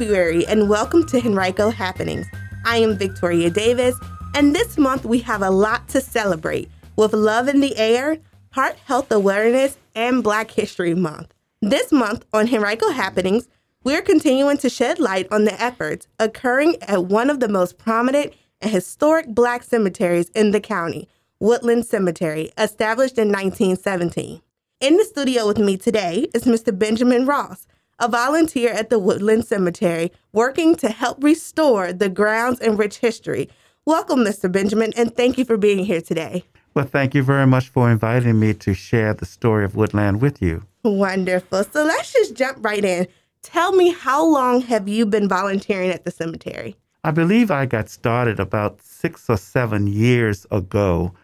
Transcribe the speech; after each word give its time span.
February, 0.00 0.46
and 0.46 0.70
welcome 0.70 1.04
to 1.04 1.22
Henrico 1.22 1.68
Happenings. 1.68 2.26
I 2.64 2.78
am 2.78 2.96
Victoria 2.96 3.50
Davis, 3.50 3.94
and 4.34 4.54
this 4.56 4.78
month 4.78 5.04
we 5.04 5.18
have 5.18 5.42
a 5.42 5.50
lot 5.50 5.90
to 5.90 6.00
celebrate 6.00 6.70
with 6.96 7.12
Love 7.12 7.48
in 7.48 7.60
the 7.60 7.76
Air, 7.76 8.16
Heart 8.52 8.76
Health 8.86 9.12
Awareness, 9.12 9.76
and 9.94 10.24
Black 10.24 10.52
History 10.52 10.94
Month. 10.94 11.34
This 11.60 11.92
month 11.92 12.24
on 12.32 12.48
Henrico 12.48 12.88
Happenings, 12.88 13.46
we're 13.84 14.00
continuing 14.00 14.56
to 14.58 14.70
shed 14.70 14.98
light 14.98 15.28
on 15.30 15.44
the 15.44 15.60
efforts 15.60 16.08
occurring 16.18 16.76
at 16.80 17.04
one 17.04 17.28
of 17.28 17.40
the 17.40 17.48
most 17.48 17.76
prominent 17.76 18.32
and 18.62 18.70
historic 18.70 19.26
Black 19.26 19.62
cemeteries 19.62 20.30
in 20.30 20.52
the 20.52 20.62
county, 20.62 21.10
Woodland 21.40 21.84
Cemetery, 21.84 22.52
established 22.56 23.18
in 23.18 23.28
1917. 23.28 24.40
In 24.80 24.96
the 24.96 25.04
studio 25.04 25.46
with 25.46 25.58
me 25.58 25.76
today 25.76 26.26
is 26.32 26.44
Mr. 26.44 26.76
Benjamin 26.76 27.26
Ross, 27.26 27.66
a 28.00 28.08
volunteer 28.08 28.70
at 28.70 28.90
the 28.90 28.98
Woodland 28.98 29.46
Cemetery 29.46 30.10
working 30.32 30.74
to 30.76 30.88
help 30.88 31.22
restore 31.22 31.92
the 31.92 32.08
grounds 32.08 32.58
and 32.58 32.78
rich 32.78 32.98
history. 32.98 33.48
Welcome, 33.84 34.20
Mr. 34.20 34.50
Benjamin, 34.50 34.92
and 34.96 35.14
thank 35.14 35.38
you 35.38 35.44
for 35.44 35.56
being 35.56 35.84
here 35.84 36.00
today. 36.00 36.44
Well, 36.74 36.86
thank 36.86 37.14
you 37.14 37.22
very 37.22 37.46
much 37.46 37.68
for 37.68 37.90
inviting 37.90 38.40
me 38.40 38.54
to 38.54 38.74
share 38.74 39.12
the 39.12 39.26
story 39.26 39.64
of 39.64 39.76
Woodland 39.76 40.20
with 40.20 40.40
you. 40.40 40.64
Wonderful. 40.82 41.64
So 41.64 41.84
let's 41.84 42.12
just 42.12 42.34
jump 42.34 42.64
right 42.64 42.84
in. 42.84 43.06
Tell 43.42 43.72
me, 43.72 43.90
how 43.90 44.24
long 44.24 44.62
have 44.62 44.88
you 44.88 45.06
been 45.06 45.28
volunteering 45.28 45.90
at 45.90 46.04
the 46.04 46.10
cemetery? 46.10 46.76
I 47.02 47.10
believe 47.10 47.50
I 47.50 47.66
got 47.66 47.88
started 47.88 48.38
about 48.38 48.82
six 48.82 49.28
or 49.28 49.38
seven 49.38 49.86
years 49.86 50.46
ago, 50.50 51.14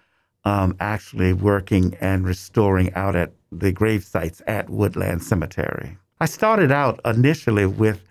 um, 0.45 0.75
actually 0.81 1.33
working 1.33 1.97
and 2.01 2.27
restoring 2.27 2.93
out 2.95 3.15
at 3.15 3.33
the 3.53 3.73
grave 3.73 4.05
sites 4.05 4.41
at 4.47 4.71
Woodland 4.71 5.23
Cemetery. 5.23 5.99
I 6.19 6.25
started 6.25 6.73
out 6.73 6.99
initially 7.05 7.67
with 7.67 8.03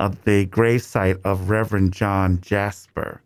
uh, 0.00 0.10
the 0.24 0.46
gravesite 0.46 1.20
of 1.24 1.48
Reverend 1.48 1.92
John 1.92 2.40
Jasper. 2.40 3.20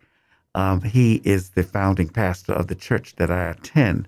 Um, 0.53 0.81
he 0.81 1.21
is 1.23 1.49
the 1.51 1.63
founding 1.63 2.07
pastor 2.07 2.53
of 2.53 2.67
the 2.67 2.75
church 2.75 3.15
that 3.15 3.31
I 3.31 3.49
attend. 3.49 4.07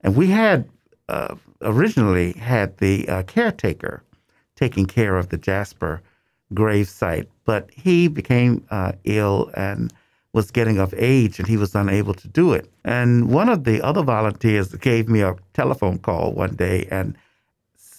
And 0.00 0.16
we 0.16 0.26
had 0.26 0.68
uh, 1.08 1.36
originally 1.62 2.32
had 2.32 2.76
the 2.78 3.08
uh, 3.08 3.22
caretaker 3.22 4.02
taking 4.56 4.86
care 4.86 5.16
of 5.16 5.28
the 5.28 5.38
Jasper 5.38 6.02
gravesite, 6.54 7.28
but 7.44 7.70
he 7.72 8.08
became 8.08 8.66
uh, 8.70 8.92
ill 9.04 9.48
and 9.54 9.92
was 10.32 10.50
getting 10.50 10.78
of 10.78 10.92
age 10.96 11.38
and 11.38 11.46
he 11.46 11.56
was 11.56 11.76
unable 11.76 12.14
to 12.14 12.26
do 12.26 12.52
it. 12.52 12.68
And 12.84 13.28
one 13.28 13.48
of 13.48 13.62
the 13.62 13.80
other 13.82 14.02
volunteers 14.02 14.74
gave 14.74 15.08
me 15.08 15.20
a 15.20 15.36
telephone 15.54 15.98
call 15.98 16.32
one 16.32 16.56
day 16.56 16.88
and 16.90 17.16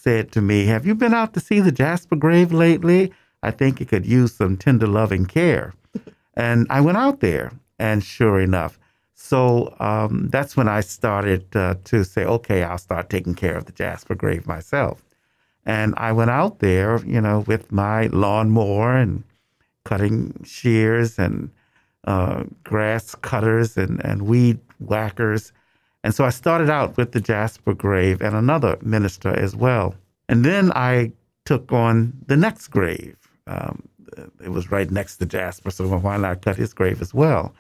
said 0.02 0.32
to 0.32 0.42
me, 0.42 0.66
Have 0.66 0.86
you 0.86 0.96
been 0.96 1.14
out 1.14 1.34
to 1.34 1.40
see 1.40 1.60
the 1.60 1.72
Jasper 1.72 2.16
grave 2.16 2.52
lately? 2.52 3.14
I 3.44 3.52
think 3.52 3.80
it 3.80 3.90
could 3.90 4.06
use 4.06 4.34
some 4.34 4.58
tender 4.58 4.88
loving 4.88 5.26
care. 5.26 5.74
and 6.36 6.68
I 6.70 6.82
went 6.82 6.98
out 6.98 7.20
there, 7.20 7.52
and 7.78 8.04
sure 8.04 8.40
enough, 8.40 8.80
so 9.14 9.76
um, 9.80 10.30
that's 10.32 10.56
when 10.56 10.70
I 10.70 10.80
started 10.80 11.54
uh, 11.56 11.76
to 11.84 12.06
say, 12.06 12.24
okay, 12.24 12.64
I'll 12.64 12.78
start 12.78 13.10
taking 13.10 13.36
care 13.36 13.58
of 13.58 13.66
the 13.66 13.74
Jasper 13.74 14.16
grave 14.16 14.48
myself. 14.48 15.04
And 15.66 15.94
I 15.98 16.14
went 16.14 16.32
out 16.32 16.60
there, 16.60 17.04
you 17.06 17.20
know, 17.20 17.42
with 17.42 17.72
my 17.72 18.08
lawnmower 18.08 18.96
and 18.96 19.24
cutting 19.84 20.42
shears 20.46 21.20
and 21.20 21.52
uh, 22.06 22.46
grass 22.64 23.14
cutters 23.16 23.78
and, 23.78 24.04
and 24.06 24.22
weed 24.24 24.60
whackers 24.80 25.52
and 26.04 26.14
so 26.16 26.24
I 26.24 26.30
started 26.30 26.70
out 26.70 26.98
with 26.98 27.12
the 27.12 27.20
Jasper 27.20 27.74
grave 27.74 28.22
and 28.22 28.36
another 28.36 28.78
minister 28.82 29.30
as 29.30 29.56
well. 29.56 29.96
And 30.28 30.46
then 30.46 30.72
I 30.74 31.12
took 31.46 31.72
on 31.72 32.14
the 32.28 32.38
next 32.38 32.68
grave. 32.68 33.18
Um, 33.48 33.88
it 34.44 34.50
was 34.50 34.72
right 34.72 34.90
next 34.90 35.18
to 35.18 35.26
Jasper, 35.26 35.72
so 35.72 35.88
why 35.88 36.18
not 36.18 36.42
cut 36.42 36.56
his 36.56 36.74
grave 36.74 37.02
as 37.02 37.14
well? 37.14 37.54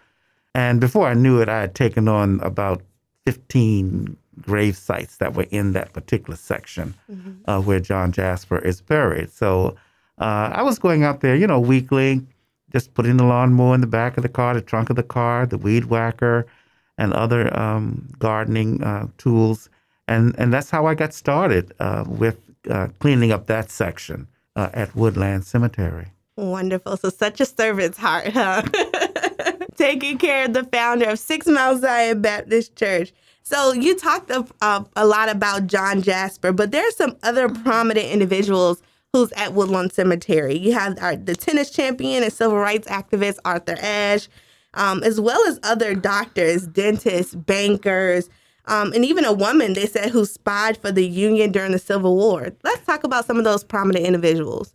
And 0.56 0.80
before 0.80 1.08
I 1.08 1.14
knew 1.14 1.42
it, 1.42 1.50
I 1.50 1.62
had 1.62 1.76
taken 1.76 2.08
on 2.08 2.40
about 2.42 2.82
15 3.26 4.16
grave 4.42 4.78
sites 4.78 5.18
that 5.18 5.34
were 5.34 5.46
in 5.52 5.74
that 5.74 5.94
particular 5.94 6.38
section 6.38 6.96
mm-hmm. 7.12 7.32
uh, 7.46 7.62
where 7.62 7.80
John 7.80 8.12
Jasper 8.12 8.60
is 8.60 8.82
buried. 8.82 9.32
So 9.32 9.76
uh, 10.18 10.52
I 10.54 10.64
was 10.64 10.80
going 10.80 11.04
out 11.04 11.22
there, 11.22 11.36
you 11.36 11.48
know, 11.48 11.60
weekly, 11.60 12.22
just 12.72 12.94
putting 12.94 13.18
the 13.18 13.24
lawnmower 13.24 13.76
in 13.76 13.82
the 13.82 13.88
back 13.88 14.18
of 14.18 14.24
the 14.24 14.30
car, 14.30 14.54
the 14.54 14.62
trunk 14.62 14.90
of 14.90 14.96
the 14.96 15.04
car, 15.04 15.46
the 15.46 15.58
weed 15.58 15.86
whacker, 15.86 16.46
and 17.00 17.14
other 17.14 17.58
um, 17.58 18.08
gardening 18.20 18.84
uh, 18.84 19.08
tools. 19.18 19.70
And, 20.08 20.36
and 20.38 20.54
that's 20.54 20.70
how 20.70 20.86
I 20.86 20.94
got 20.94 21.14
started 21.14 21.74
uh, 21.80 22.04
with 22.08 22.38
uh, 22.70 22.90
cleaning 23.00 23.32
up 23.32 23.48
that 23.48 23.72
section 23.72 24.28
uh, 24.56 24.70
at 24.74 24.94
Woodland 24.96 25.46
Cemetery. 25.46 26.08
Wonderful. 26.36 26.98
So, 26.98 27.10
such 27.10 27.42
a 27.42 27.46
servant's 27.46 27.98
heart, 27.98 28.32
huh? 28.34 28.62
Taking 29.76 30.18
care 30.18 30.46
of 30.46 30.54
the 30.54 30.66
founder 30.66 31.10
of 31.10 31.20
Sixth 31.20 31.50
Mount 31.50 31.82
Zion 31.82 32.22
Baptist 32.22 32.76
Church. 32.76 33.14
So, 33.44 33.74
you 33.74 33.98
talked 33.98 34.32
of, 34.32 34.52
uh, 34.62 34.84
a 34.96 35.06
lot 35.06 35.30
about 35.30 35.68
John 35.68 36.02
Jasper, 36.02 36.52
but 36.52 36.72
there 36.72 36.88
are 36.88 36.92
some 36.92 37.18
other 37.24 37.50
prominent 37.50 38.08
individuals 38.08 38.82
who's 39.14 39.32
at 39.34 39.54
Woodland 39.54 39.92
Cemetery. 39.92 40.58
You 40.58 40.74
have 40.74 40.98
our, 41.02 41.16
the 41.16 41.36
tennis 41.36 41.72
champion 41.72 42.24
and 42.24 42.32
civil 42.32 42.58
rights 42.58 42.88
activist 42.88 43.38
Arthur 43.44 43.78
Ashe 43.80 44.30
um, 44.74 45.04
as 45.04 45.20
well 45.20 45.46
as 45.48 45.60
other 45.64 45.96
doctors, 45.96 46.68
dentists, 46.68 47.36
bankers, 47.36 48.30
um, 48.66 48.94
and 48.94 49.04
even 49.04 49.26
a 49.26 49.34
woman 49.34 49.74
they 49.74 49.88
said 49.88 50.12
who 50.12 50.26
spied 50.26 50.78
for 50.78 50.92
the 50.92 51.06
Union 51.06 51.52
during 51.52 51.72
the 51.72 51.80
Civil 51.80 52.16
War. 52.16 52.50
Let's 52.64 52.86
talk 52.86 53.04
about 53.04 53.26
some 53.26 53.38
of 53.38 53.44
those 53.44 53.64
prominent 53.64 54.06
individuals. 54.06 54.74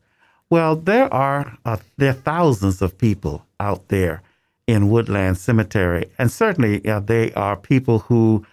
Well, 0.50 0.77
there 0.77 1.12
are 1.12 1.56
uh, 1.65 1.78
there 1.97 2.10
are 2.10 2.15
thousands 2.15 2.82
of 2.82 2.99
people 2.99 3.47
out 3.60 3.88
there 3.88 4.22
in 4.66 4.91
Woodland 4.91 5.38
Cemetery, 5.38 6.11
and 6.19 6.31
certainly 6.31 6.87
uh, 6.88 7.00
they 7.00 7.32
are 7.32 7.56
people 7.56 8.00
who 8.00 8.44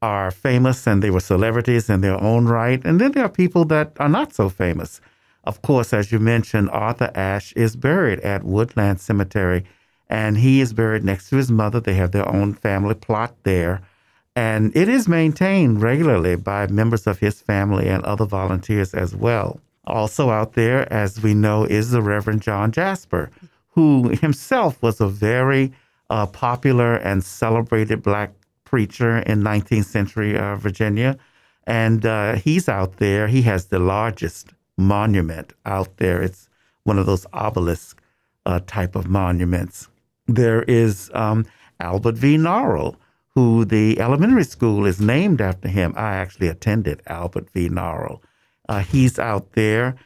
are 0.00 0.30
famous 0.30 0.86
and 0.86 1.02
they 1.02 1.10
were 1.10 1.20
celebrities 1.20 1.90
in 1.90 2.00
their 2.00 2.20
own 2.22 2.46
right, 2.46 2.80
and 2.84 3.00
then 3.00 3.12
there 3.12 3.24
are 3.24 3.28
people 3.28 3.64
that 3.66 3.92
are 3.98 4.08
not 4.08 4.32
so 4.32 4.48
famous. 4.48 5.00
Of 5.44 5.62
course, 5.62 5.92
as 5.92 6.12
you 6.12 6.18
mentioned, 6.18 6.70
Arthur 6.70 7.10
Ashe 7.14 7.52
is 7.54 7.74
buried 7.74 8.20
at 8.20 8.44
Woodland 8.44 9.00
Cemetery 9.00 9.64
and 10.08 10.38
he 10.38 10.60
is 10.60 10.72
buried 10.72 11.04
next 11.04 11.28
to 11.30 11.36
his 11.36 11.50
mother. 11.50 11.80
They 11.80 11.94
have 11.94 12.12
their 12.12 12.28
own 12.28 12.54
family 12.54 12.94
plot 12.94 13.34
there. 13.42 13.82
And 14.34 14.74
it 14.76 14.88
is 14.88 15.08
maintained 15.08 15.82
regularly 15.82 16.36
by 16.36 16.66
members 16.68 17.06
of 17.06 17.18
his 17.18 17.40
family 17.40 17.88
and 17.88 18.04
other 18.04 18.24
volunteers 18.24 18.94
as 18.94 19.14
well. 19.14 19.60
Also, 19.86 20.30
out 20.30 20.52
there, 20.52 20.90
as 20.92 21.22
we 21.22 21.34
know, 21.34 21.64
is 21.64 21.90
the 21.90 22.02
Reverend 22.02 22.42
John 22.42 22.70
Jasper, 22.70 23.30
who 23.70 24.10
himself 24.10 24.80
was 24.82 25.00
a 25.00 25.08
very 25.08 25.72
uh, 26.10 26.26
popular 26.26 26.96
and 26.96 27.24
celebrated 27.24 28.02
black 28.02 28.32
preacher 28.64 29.18
in 29.18 29.42
19th 29.42 29.86
century 29.86 30.38
uh, 30.38 30.56
Virginia. 30.56 31.18
And 31.66 32.06
uh, 32.06 32.34
he's 32.34 32.68
out 32.68 32.96
there. 32.96 33.28
He 33.28 33.42
has 33.42 33.66
the 33.66 33.78
largest 33.78 34.52
monument 34.76 35.52
out 35.66 35.96
there. 35.96 36.22
It's 36.22 36.48
one 36.84 36.98
of 36.98 37.06
those 37.06 37.26
obelisk 37.32 38.00
uh, 38.46 38.60
type 38.66 38.94
of 38.94 39.08
monuments. 39.08 39.88
There 40.28 40.62
is 40.64 41.10
um, 41.14 41.46
Albert 41.80 42.16
V. 42.16 42.36
Norrell, 42.36 42.96
who 43.34 43.64
the 43.64 43.98
elementary 43.98 44.44
school 44.44 44.84
is 44.84 45.00
named 45.00 45.40
after 45.40 45.68
him. 45.68 45.94
I 45.96 46.16
actually 46.16 46.48
attended 46.48 47.02
Albert 47.06 47.48
V. 47.54 47.68
Norrell. 47.68 48.20
Uh, 48.68 48.80
he's 48.80 49.18
out 49.18 49.52
there. 49.52 49.96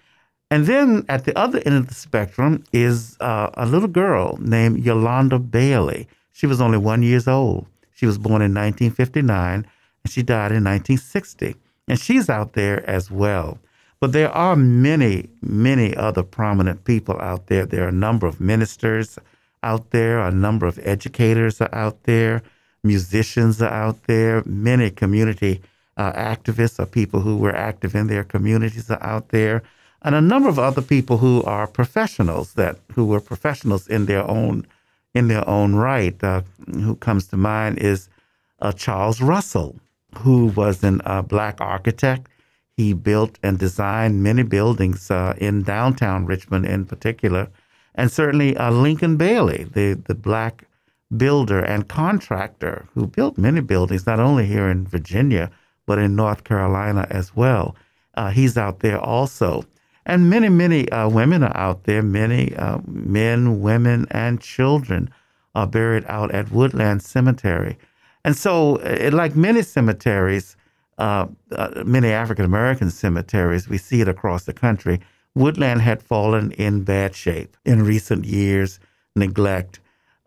And 0.51 0.67
then 0.67 1.05
at 1.09 1.25
the 1.25 1.37
other 1.37 1.61
end 1.67 1.77
of 1.77 1.89
the 1.89 1.95
spectrum 1.95 2.63
is 2.73 3.17
uh, 3.21 3.51
a 3.55 3.67
little 3.67 3.89
girl 3.89 4.39
named 4.41 4.85
Yolanda 4.85 5.39
Bailey. 5.39 6.07
She 6.33 6.47
was 6.47 6.61
only 6.61 6.79
one 6.79 7.03
years 7.03 7.27
old. 7.27 7.67
She 7.95 8.07
was 8.07 8.19
born 8.19 8.43
in 8.43 8.55
1959 8.55 9.67
and 10.05 10.13
she 10.13 10.23
died 10.23 10.53
in 10.53 10.63
1960. 10.65 11.57
And 11.89 11.99
she's 11.99 12.29
out 12.29 12.53
there 12.53 12.89
as 12.89 13.11
well. 13.11 13.59
But 13.99 14.13
there 14.13 14.31
are 14.31 14.57
many, 14.57 15.31
many 15.41 15.97
other 15.97 16.23
prominent 16.23 16.85
people 16.85 17.21
out 17.21 17.47
there. 17.47 17.65
There 17.65 17.85
are 17.85 17.89
a 17.89 17.93
number 17.93 18.27
of 18.27 18.41
ministers, 18.41 19.19
out 19.63 19.91
there, 19.91 20.21
a 20.21 20.31
number 20.31 20.67
of 20.67 20.79
educators 20.83 21.61
are 21.61 21.75
out 21.75 22.03
there, 22.05 22.43
musicians 22.83 23.63
are 23.63 23.73
out 23.73 24.05
there, 24.05 24.43
many 24.45 24.91
community 24.91 25.63
uh, 25.97 26.13
activists 26.13 26.79
or 26.79 26.87
people 26.87 27.21
who 27.21 27.37
were 27.37 27.55
active 27.55 27.95
in 27.95 28.07
their 28.07 28.25
communities 28.25 28.91
are 28.91 29.03
out 29.03 29.29
there, 29.29 29.63
and 30.03 30.15
a 30.15 30.21
number 30.21 30.49
of 30.49 30.59
other 30.59 30.83
people 30.83 31.19
who 31.19 31.43
are 31.45 31.67
professionals 31.67 32.55
that 32.55 32.79
who 32.95 33.05
were 33.05 33.21
professionals 33.21 33.87
in 33.87 34.07
their 34.07 34.29
own 34.29 34.67
in 35.15 35.29
their 35.29 35.47
own 35.49 35.75
right. 35.75 36.23
Uh, 36.25 36.43
who 36.67 36.97
comes 36.97 37.27
to 37.27 37.37
mind 37.37 37.79
is 37.79 38.09
uh, 38.61 38.73
Charles 38.73 39.21
Russell, 39.21 39.77
who 40.19 40.47
was 40.47 40.83
a 40.83 40.99
uh, 41.05 41.23
black 41.23 41.61
architect. 41.61 42.29
He 42.77 42.95
built 42.95 43.39
and 43.43 43.59
designed 43.59 44.23
many 44.23 44.43
buildings 44.43 45.11
uh, 45.11 45.35
in 45.37 45.63
downtown 45.63 46.25
Richmond, 46.25 46.65
in 46.65 46.87
particular 46.87 47.49
and 47.95 48.11
certainly 48.11 48.57
uh, 48.57 48.71
Lincoln 48.71 49.17
Bailey, 49.17 49.65
the, 49.65 49.95
the 49.95 50.15
black 50.15 50.65
builder 51.17 51.61
and 51.61 51.89
contractor 51.89 52.89
who 52.95 53.07
built 53.07 53.37
many 53.37 53.61
buildings, 53.61 54.07
not 54.07 54.19
only 54.19 54.47
here 54.47 54.69
in 54.69 54.87
Virginia, 54.87 55.51
but 55.87 55.99
in 55.99 56.17
North 56.17 56.45
Carolina 56.45 57.07
as 57.11 57.37
well. 57.37 57.77
Uh, 58.15 58.31
he's 58.31 58.57
out 58.57 58.81
there 58.81 58.99
also. 58.99 59.65
And 60.05 60.29
many, 60.29 60.49
many 60.49 60.91
uh, 60.91 61.09
women 61.09 61.43
are 61.43 61.57
out 61.57 61.85
there. 61.85 62.03
Many 62.03 62.55
uh, 62.57 62.79
men, 62.87 63.61
women, 63.61 64.07
and 64.11 64.41
children 64.41 65.11
are 65.55 65.67
buried 65.67 66.05
out 66.09 66.33
at 66.33 66.51
Woodland 66.51 67.03
Cemetery. 67.03 67.79
And 68.25 68.37
so, 68.37 68.77
uh, 68.77 69.11
like 69.13 69.37
many 69.37 69.63
cemeteries, 69.63 70.57
uh, 70.99 71.27
many 71.85 72.11
African 72.11 72.45
American 72.45 72.91
cemeteries, 72.91 73.69
we 73.69 73.79
see 73.79 74.01
it 74.01 74.09
across 74.09 74.45
the 74.45 74.53
country. 74.53 75.01
Woodland 75.35 75.81
had 75.81 76.03
fallen 76.03 76.53
in 76.53 76.85
bad 76.85 77.15
shape 77.15 77.57
in 77.65 77.85
recent 77.85 78.25
years, 78.25 78.79
neglect, 79.17 79.81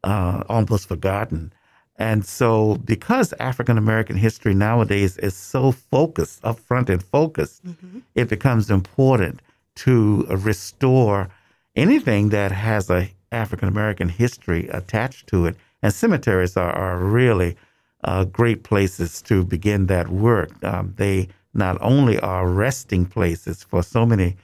uh, 0.03 0.43
almost 0.49 0.87
forgotten. 0.87 1.53
And 1.97 2.25
so, 2.25 2.75
because 2.83 3.33
African 3.39 3.77
American 3.77 4.17
history 4.17 4.53
nowadays 4.53 5.17
is 5.17 5.35
so 5.35 5.71
focused, 5.71 6.41
upfront 6.41 6.89
and 6.89 7.01
focused, 7.01 7.65
mm-hmm. 7.65 7.99
it 8.15 8.27
becomes 8.27 8.69
important 8.69 9.41
to 9.75 10.25
restore 10.29 11.29
anything 11.75 12.29
that 12.29 12.51
has 12.51 12.89
a 12.89 13.11
African 13.31 13.67
American 13.67 14.09
history 14.09 14.67
attached 14.69 15.27
to 15.27 15.45
it. 15.45 15.55
And 15.81 15.93
cemeteries 15.93 16.57
are, 16.57 16.71
are 16.71 16.99
really 16.99 17.55
uh, 18.03 18.23
great 18.25 18.63
places 18.63 19.21
to 19.23 19.43
begin 19.43 19.87
that 19.87 20.09
work. 20.09 20.51
Um, 20.63 20.93
they 20.97 21.27
not 21.53 21.77
only 21.81 22.19
are 22.19 22.47
resting 22.47 23.05
places 23.05 23.63
for 23.63 23.83
so 23.83 24.05
many 24.05 24.35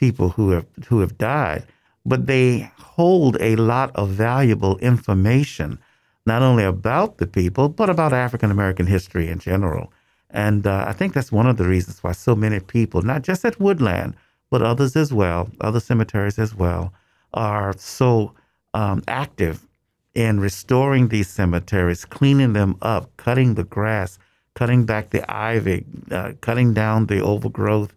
people 0.00 0.30
who 0.30 0.50
have 0.50 0.66
who 0.88 1.00
have 1.00 1.16
died, 1.18 1.62
but 2.06 2.26
they 2.26 2.70
hold 2.78 3.36
a 3.40 3.54
lot 3.56 3.94
of 3.94 4.08
valuable 4.08 4.78
information, 4.78 5.78
not 6.24 6.42
only 6.42 6.64
about 6.64 7.18
the 7.18 7.26
people, 7.26 7.68
but 7.68 7.90
about 7.90 8.12
African 8.12 8.50
American 8.50 8.86
history 8.86 9.28
in 9.28 9.38
general. 9.38 9.92
And 10.30 10.66
uh, 10.66 10.84
I 10.88 10.92
think 10.92 11.12
that's 11.12 11.32
one 11.32 11.46
of 11.46 11.56
the 11.58 11.68
reasons 11.68 12.02
why 12.02 12.12
so 12.12 12.34
many 12.34 12.60
people, 12.60 13.02
not 13.02 13.22
just 13.22 13.44
at 13.44 13.60
Woodland, 13.60 14.14
but 14.50 14.62
others 14.62 14.96
as 14.96 15.12
well, 15.12 15.50
other 15.60 15.80
cemeteries 15.80 16.38
as 16.38 16.54
well, 16.54 16.92
are 17.34 17.72
so 17.76 18.32
um, 18.74 19.02
active 19.06 19.66
in 20.14 20.40
restoring 20.40 21.08
these 21.08 21.28
cemeteries, 21.28 22.04
cleaning 22.04 22.52
them 22.54 22.76
up, 22.82 23.04
cutting 23.16 23.54
the 23.54 23.64
grass, 23.64 24.18
cutting 24.54 24.84
back 24.84 25.10
the 25.10 25.22
ivy, 25.30 25.84
uh, 26.10 26.32
cutting 26.40 26.74
down 26.74 27.06
the 27.06 27.20
overgrowth 27.20 27.92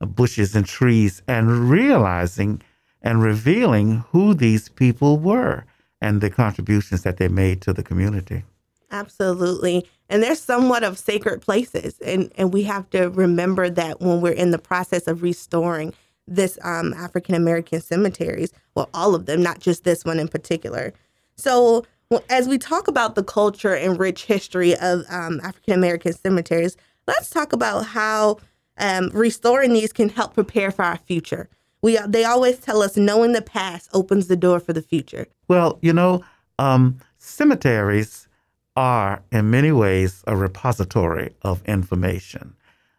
bushes 0.00 0.54
and 0.54 0.66
trees, 0.66 1.22
and 1.26 1.70
realizing 1.70 2.62
and 3.02 3.22
revealing 3.22 4.04
who 4.10 4.34
these 4.34 4.68
people 4.68 5.18
were 5.18 5.64
and 6.00 6.20
the 6.20 6.30
contributions 6.30 7.02
that 7.02 7.16
they 7.18 7.28
made 7.28 7.62
to 7.62 7.72
the 7.72 7.82
community. 7.82 8.42
Absolutely. 8.90 9.86
And 10.08 10.22
they're 10.22 10.34
somewhat 10.34 10.84
of 10.84 10.98
sacred 10.98 11.40
places. 11.40 11.98
And, 12.00 12.30
and 12.36 12.52
we 12.52 12.62
have 12.64 12.88
to 12.90 13.10
remember 13.10 13.68
that 13.70 14.00
when 14.00 14.20
we're 14.20 14.32
in 14.32 14.50
the 14.50 14.58
process 14.58 15.06
of 15.06 15.22
restoring 15.22 15.92
this 16.28 16.58
um, 16.62 16.92
African 16.94 17.34
American 17.34 17.80
cemeteries, 17.80 18.52
well, 18.74 18.88
all 18.94 19.14
of 19.14 19.26
them, 19.26 19.42
not 19.42 19.60
just 19.60 19.84
this 19.84 20.04
one 20.04 20.18
in 20.18 20.28
particular. 20.28 20.92
So, 21.36 21.84
as 22.30 22.48
we 22.48 22.58
talk 22.58 22.88
about 22.88 23.14
the 23.14 23.22
culture 23.22 23.74
and 23.74 23.98
rich 23.98 24.24
history 24.24 24.76
of 24.76 25.04
um, 25.08 25.40
African 25.42 25.74
American 25.74 26.12
cemeteries, 26.12 26.76
let's 27.06 27.30
talk 27.30 27.52
about 27.52 27.86
how 27.86 28.38
um, 28.78 29.10
restoring 29.12 29.72
these 29.72 29.92
can 29.92 30.08
help 30.08 30.34
prepare 30.34 30.70
for 30.70 30.84
our 30.84 30.98
future. 30.98 31.48
We 31.82 31.98
they 32.06 32.24
always 32.24 32.58
tell 32.58 32.82
us 32.82 32.96
knowing 32.96 33.32
the 33.32 33.42
past 33.42 33.90
opens 33.92 34.26
the 34.26 34.36
door 34.36 34.60
for 34.60 34.72
the 34.72 34.82
future. 34.82 35.26
Well, 35.48 35.78
you 35.82 35.92
know, 35.92 36.24
um, 36.58 36.98
cemeteries 37.18 38.28
are 38.76 39.22
in 39.32 39.50
many 39.50 39.72
ways 39.72 40.22
a 40.26 40.36
repository 40.36 41.34
of 41.42 41.62
information. 41.64 42.54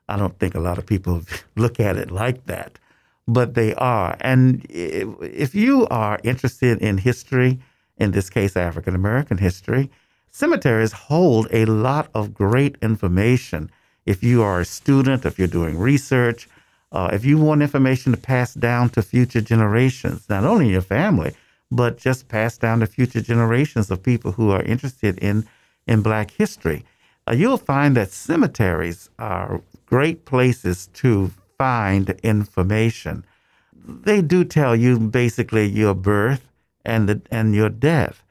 I 0.10 0.18
don't 0.18 0.38
think 0.40 0.56
a 0.56 0.60
lot 0.60 0.78
of 0.78 0.86
people 0.86 1.22
look 1.56 1.80
at 1.80 1.98
it 1.98 2.12
like 2.12 2.46
that, 2.46 2.80
but 3.28 3.54
they 3.54 3.74
are. 3.76 4.18
And 4.22 4.66
if 4.70 5.54
you 5.54 5.88
are 5.88 6.20
interested 6.24 6.80
in 6.80 6.98
history, 6.98 7.60
in 7.98 8.12
this 8.12 8.30
case, 8.30 8.56
African 8.56 8.96
American 8.96 9.38
history, 9.38 9.90
cemeteries 10.32 10.92
hold 10.92 11.48
a 11.52 11.66
lot 11.66 12.10
of 12.14 12.34
great 12.34 12.78
information. 12.82 13.70
If 14.08 14.24
you 14.24 14.42
are 14.42 14.62
a 14.62 14.66
student, 14.66 15.26
if 15.26 15.38
you're 15.38 15.50
doing 15.50 15.78
research, 15.78 16.48
uh, 16.94 17.10
if 17.12 17.26
you 17.26 17.38
want 17.38 17.62
information 17.62 18.14
to 18.14 18.18
pass 18.18 18.54
down 18.54 18.90
to 18.92 19.02
future 19.02 19.42
generations, 19.42 20.30
not 20.30 20.46
only 20.46 20.70
your 20.70 20.82
family, 20.82 21.34
but 21.70 21.98
just 21.98 22.30
pass 22.30 22.58
down 22.58 22.80
to 22.80 22.88
future 22.88 23.22
generations 23.22 23.92
of 23.92 24.02
people 24.02 24.32
who 24.32 24.50
are 24.52 24.64
interested 24.64 25.18
in, 25.18 25.46
in 25.86 26.02
Black 26.02 26.32
history, 26.32 26.86
uh, 27.28 27.34
you'll 27.34 27.58
find 27.58 27.98
that 27.98 28.10
cemeteries 28.10 29.10
are 29.20 29.62
great 29.86 30.24
places 30.24 30.88
to 30.94 31.30
find 31.58 32.10
information. 32.24 33.26
They 33.86 34.22
do 34.22 34.46
tell 34.46 34.74
you 34.74 34.98
basically 35.00 35.66
your 35.66 35.94
birth 35.94 36.48
and 36.86 37.10
the, 37.10 37.22
and 37.30 37.54
your 37.54 37.70
death, 37.70 38.24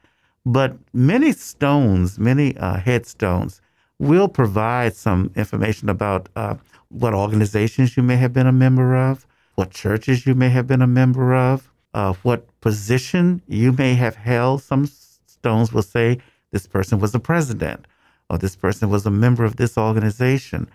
but 0.43 0.75
many 0.91 1.33
stones, 1.33 2.17
many 2.17 2.57
uh, 2.57 2.77
headstones, 2.77 3.61
will 3.99 4.27
provide 4.27 4.95
some 4.95 5.31
information 5.35 5.89
about 5.89 6.29
uh, 6.35 6.55
what 6.89 7.13
organizations 7.13 7.97
you 7.97 8.03
may 8.03 8.15
have 8.15 8.33
been 8.33 8.47
a 8.47 8.51
member 8.51 8.95
of, 8.95 9.25
what 9.55 9.71
churches 9.71 10.25
you 10.25 10.35
may 10.35 10.49
have 10.49 10.67
been 10.67 10.81
a 10.81 10.87
member 10.87 11.35
of, 11.35 11.71
uh, 11.93 12.13
what 12.23 12.47
position 12.61 13.41
you 13.47 13.71
may 13.71 13.95
have 13.95 14.15
held. 14.15 14.61
Some 14.61 14.85
stones 15.25 15.73
will 15.73 15.81
say 15.81 16.19
this 16.51 16.67
person 16.67 16.99
was 16.99 17.13
a 17.15 17.19
president 17.19 17.85
or 18.29 18.37
this 18.37 18.55
person 18.55 18.89
was 18.89 19.05
a 19.05 19.11
member 19.11 19.43
of 19.43 19.55
this 19.55 19.77
organization. 19.77 20.69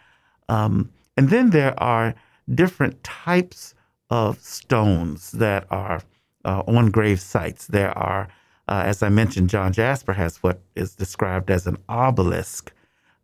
Um, 0.49 0.91
and 1.17 1.31
then 1.31 1.51
there 1.51 1.81
are 1.83 2.15
different 2.53 3.03
types 3.05 3.75
of 4.11 4.41
stones 4.41 5.33
that 5.33 5.67
are 5.71 6.03
uh, 6.45 6.63
on 6.67 6.91
grave 6.91 7.21
sites. 7.21 7.67
There 7.69 7.97
are, 7.97 8.29
uh, 8.69 8.83
as 8.85 9.03
I 9.03 9.09
mentioned, 9.09 9.49
John 9.49 9.73
Jasper 9.73 10.15
has 10.15 10.39
what 10.43 10.61
is 10.75 10.95
described 10.95 11.51
as 11.51 11.67
an 11.67 11.77
obelisk 11.89 12.73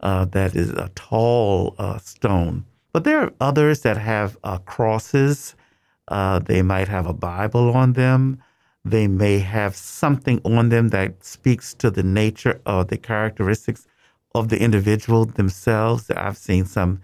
uh, 0.00 0.24
that 0.26 0.54
is 0.54 0.70
a 0.70 0.90
tall 0.94 1.74
uh, 1.78 1.98
stone. 1.98 2.64
But 2.92 3.04
there 3.04 3.20
are 3.20 3.32
others 3.40 3.82
that 3.82 3.96
have 3.96 4.38
uh, 4.44 4.58
crosses. 4.58 5.54
Uh, 6.08 6.38
they 6.38 6.62
might 6.62 6.88
have 6.88 7.06
a 7.06 7.12
Bible 7.12 7.72
on 7.72 7.92
them. 7.92 8.42
They 8.84 9.06
may 9.06 9.38
have 9.40 9.76
something 9.76 10.40
on 10.44 10.70
them 10.70 10.88
that 10.88 11.24
speaks 11.24 11.74
to 11.74 11.90
the 11.90 12.02
nature 12.02 12.60
or 12.64 12.84
the 12.84 12.96
characteristics 12.96 13.86
of 14.34 14.48
the 14.48 14.60
individual 14.60 15.26
themselves. 15.26 16.10
I've 16.10 16.38
seen 16.38 16.64
some 16.64 17.00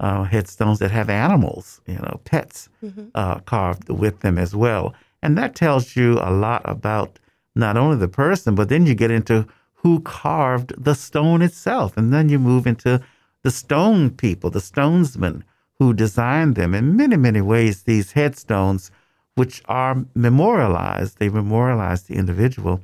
uh, 0.00 0.24
headstones 0.24 0.78
that 0.78 0.90
have 0.90 1.10
animals, 1.10 1.80
you 1.86 1.96
know, 1.96 2.20
pets 2.24 2.68
mm-hmm. 2.82 3.08
uh, 3.14 3.40
carved 3.40 3.88
with 3.88 4.20
them 4.20 4.38
as 4.38 4.54
well. 4.54 4.94
And 5.22 5.36
that 5.36 5.54
tells 5.54 5.96
you 5.96 6.18
a 6.20 6.30
lot 6.30 6.62
about 6.64 7.18
not 7.54 7.76
only 7.76 7.96
the 7.96 8.08
person, 8.08 8.54
but 8.54 8.68
then 8.68 8.86
you 8.86 8.94
get 8.94 9.10
into 9.10 9.46
who 9.88 10.00
carved 10.00 10.74
the 10.76 10.94
stone 10.94 11.40
itself. 11.40 11.96
And 11.96 12.12
then 12.12 12.28
you 12.28 12.38
move 12.38 12.66
into 12.66 13.00
the 13.42 13.50
stone 13.50 14.10
people, 14.10 14.50
the 14.50 14.60
stonesmen 14.60 15.44
who 15.78 15.94
designed 15.94 16.56
them. 16.56 16.74
In 16.74 16.94
many, 16.94 17.16
many 17.16 17.40
ways, 17.40 17.84
these 17.84 18.12
headstones, 18.12 18.90
which 19.34 19.62
are 19.66 20.04
memorialized, 20.14 21.18
they 21.18 21.30
memorialize 21.30 22.02
the 22.02 22.16
individual, 22.16 22.82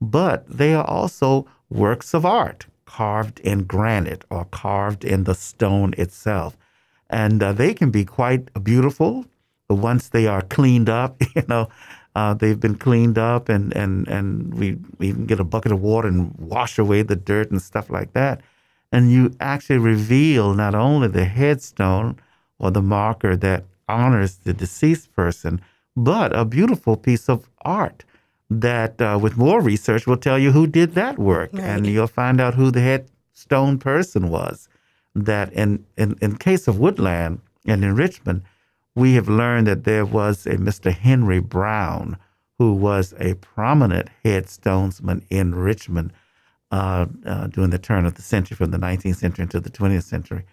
but 0.00 0.48
they 0.48 0.72
are 0.72 0.86
also 0.86 1.46
works 1.68 2.14
of 2.14 2.24
art 2.24 2.64
carved 2.86 3.38
in 3.40 3.64
granite 3.64 4.24
or 4.30 4.46
carved 4.46 5.04
in 5.04 5.24
the 5.24 5.34
stone 5.34 5.92
itself. 5.98 6.56
And 7.10 7.42
uh, 7.42 7.52
they 7.52 7.74
can 7.74 7.90
be 7.90 8.06
quite 8.06 8.44
beautiful 8.64 9.26
once 9.68 10.08
they 10.08 10.26
are 10.26 10.40
cleaned 10.40 10.88
up, 10.88 11.20
you 11.36 11.42
know. 11.48 11.68
Uh, 12.16 12.32
they've 12.40 12.60
been 12.66 12.78
cleaned 12.86 13.18
up, 13.18 13.48
and, 13.48 13.76
and, 13.76 14.08
and 14.08 14.54
we, 14.54 14.78
we 14.98 15.12
can 15.12 15.26
get 15.26 15.38
a 15.38 15.44
bucket 15.44 15.72
of 15.72 15.80
water 15.80 16.08
and 16.08 16.34
wash 16.38 16.78
away 16.78 17.02
the 17.02 17.16
dirt 17.30 17.50
and 17.50 17.60
stuff 17.60 17.90
like 17.90 18.12
that 18.14 18.40
and 18.92 19.12
you 19.12 19.34
actually 19.40 19.78
reveal 19.78 20.54
not 20.54 20.74
only 20.74 21.08
the 21.08 21.24
headstone 21.24 22.18
or 22.58 22.70
the 22.70 22.82
marker 22.82 23.36
that 23.36 23.64
honors 23.88 24.36
the 24.38 24.52
deceased 24.52 25.14
person, 25.14 25.60
but 25.96 26.34
a 26.34 26.44
beautiful 26.44 26.96
piece 26.96 27.28
of 27.28 27.48
art 27.62 28.04
that, 28.48 29.00
uh, 29.00 29.18
with 29.20 29.36
more 29.36 29.60
research, 29.60 30.06
will 30.06 30.16
tell 30.16 30.38
you 30.38 30.52
who 30.52 30.66
did 30.66 30.94
that 30.94 31.18
work, 31.18 31.50
right. 31.52 31.62
and 31.62 31.86
you'll 31.86 32.06
find 32.06 32.40
out 32.40 32.54
who 32.54 32.70
the 32.70 32.80
headstone 32.80 33.78
person 33.78 34.28
was. 34.28 34.68
That 35.14 35.52
in, 35.52 35.84
in 35.96 36.16
in 36.20 36.36
case 36.36 36.68
of 36.68 36.78
Woodland 36.78 37.40
and 37.66 37.82
in 37.82 37.94
Richmond, 37.96 38.42
we 38.96 39.12
have 39.14 39.28
learned 39.28 39.66
that 39.68 39.84
there 39.84 40.06
was 40.06 40.46
a 40.46 40.56
Mr. 40.56 40.92
Henry 40.92 41.38
Brown 41.38 42.16
who 42.58 42.72
was 42.72 43.14
a 43.20 43.34
prominent 43.34 44.08
headstonesman 44.24 45.22
in 45.28 45.54
Richmond 45.54 46.12
uh, 46.72 47.06
uh, 47.24 47.46
during 47.48 47.70
the 47.70 47.78
turn 47.78 48.06
of 48.06 48.14
the 48.14 48.22
century, 48.22 48.56
from 48.56 48.70
the 48.70 48.78
19th 48.78 49.16
century 49.16 49.42
into 49.42 49.60
the 49.60 49.70
20th 49.70 50.04
century. 50.04 50.44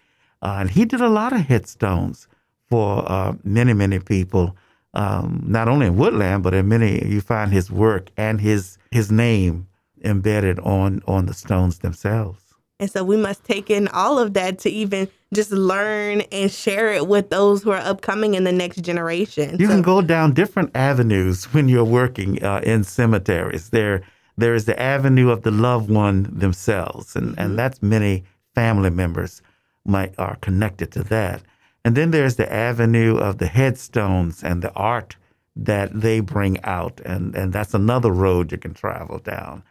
Uh, 0.41 0.57
and 0.59 0.69
he 0.69 0.83
did 0.83 1.00
a 1.00 1.07
lot 1.07 1.31
of 1.31 1.39
headstones 1.39 2.27
for 2.69 3.09
uh, 3.09 3.33
many, 3.45 3.71
many 3.71 4.00
people, 4.00 4.57
um, 4.93 5.41
not 5.47 5.69
only 5.69 5.88
in 5.88 5.95
Woodland, 5.95 6.43
but 6.43 6.53
in 6.53 6.67
many, 6.67 7.07
you 7.07 7.21
find 7.21 7.53
his 7.53 7.71
work 7.71 8.09
and 8.17 8.41
his, 8.41 8.77
his 8.91 9.09
name 9.09 9.67
embedded 10.03 10.59
on, 10.59 11.01
on 11.07 11.27
the 11.27 11.33
stones 11.33 11.79
themselves. 11.79 12.42
And 12.80 12.89
so 12.89 13.03
we 13.03 13.18
must 13.18 13.44
take 13.44 13.70
in 13.70 13.88
all 13.89 14.20
of 14.20 14.34
that 14.34 14.60
to 14.60 14.70
even 14.70 15.08
just 15.34 15.51
learn 15.51 16.22
and 16.32 16.51
share 16.51 16.92
it 16.94 17.08
with 17.08 17.30
those 17.30 17.63
who 17.63 17.72
are 17.72 17.77
upcoming 17.77 18.34
in 18.34 18.44
the 18.44 18.51
next 18.51 18.82
generation. 18.82 19.58
You 19.60 19.68
so, 19.68 19.74
can 19.74 19.82
go 19.82 20.01
down 20.01 20.34
different 20.34 20.75
avenues 20.75 21.46
when 21.53 21.70
you're 21.70 21.84
working 21.84 22.44
uh, 22.44 22.62
in 22.63 22.84
cemeteries. 22.84 23.70
There, 23.70 24.03
there 24.38 24.53
is 24.53 24.65
the 24.65 24.80
avenue 24.80 25.30
of 25.30 25.44
the 25.44 25.51
loved 25.51 25.89
one 25.89 26.27
themselves, 26.32 27.15
and, 27.15 27.32
mm-hmm. 27.32 27.39
and 27.39 27.60
that's 27.60 27.82
many 27.82 28.24
family 28.56 28.89
members 28.89 29.42
might 29.86 30.13
are 30.18 30.36
connected 30.38 30.92
to 30.94 31.03
that. 31.03 31.42
And 31.86 31.96
then 31.96 32.12
there's 32.12 32.38
the 32.38 32.51
avenue 32.51 33.18
of 33.18 33.39
the 33.39 33.48
headstones 33.48 34.44
and 34.44 34.62
the 34.62 34.72
art 34.74 35.18
that 35.56 36.00
they 36.00 36.20
bring 36.20 36.63
out, 36.63 37.00
and, 37.06 37.36
and 37.36 37.53
that's 37.53 37.74
another 37.74 38.12
road 38.12 38.51
you 38.51 38.58
can 38.58 38.74
travel 38.74 39.20
down. 39.20 39.63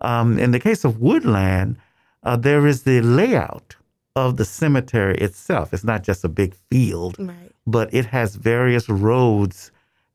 Um, 0.00 0.38
in 0.38 0.50
the 0.52 0.60
case 0.60 0.84
of 0.84 1.00
Woodland, 1.00 1.76
uh, 2.22 2.36
there 2.36 2.66
is 2.66 2.82
the 2.82 3.00
layout 3.00 3.76
of 4.16 4.36
the 4.36 4.44
cemetery 4.44 5.16
itself. 5.18 5.72
It's 5.72 5.84
not 5.84 6.02
just 6.02 6.24
a 6.24 6.28
big 6.28 6.54
field, 6.70 7.16
right. 7.18 7.52
but 7.66 7.92
it 7.92 8.06
has 8.06 8.34
various 8.34 8.88
roads 8.88 9.70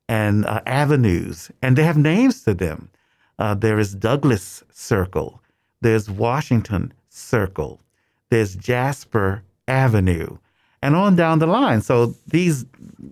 and 0.08 0.44
uh, 0.44 0.60
avenues, 0.66 1.50
and 1.62 1.76
they 1.76 1.84
have 1.84 1.96
names 1.96 2.42
to 2.42 2.52
them. 2.52 2.90
Uh, 3.38 3.54
there 3.54 3.78
is 3.78 3.94
Douglas 3.94 4.62
Circle, 4.72 5.40
there's 5.80 6.10
Washington 6.10 6.92
Circle, 7.08 7.80
there's 8.28 8.54
Jasper 8.56 9.42
Avenue, 9.68 10.36
and 10.82 10.96
on 10.96 11.16
down 11.16 11.38
the 11.38 11.46
line. 11.46 11.80
So 11.80 12.14
these 12.26 12.66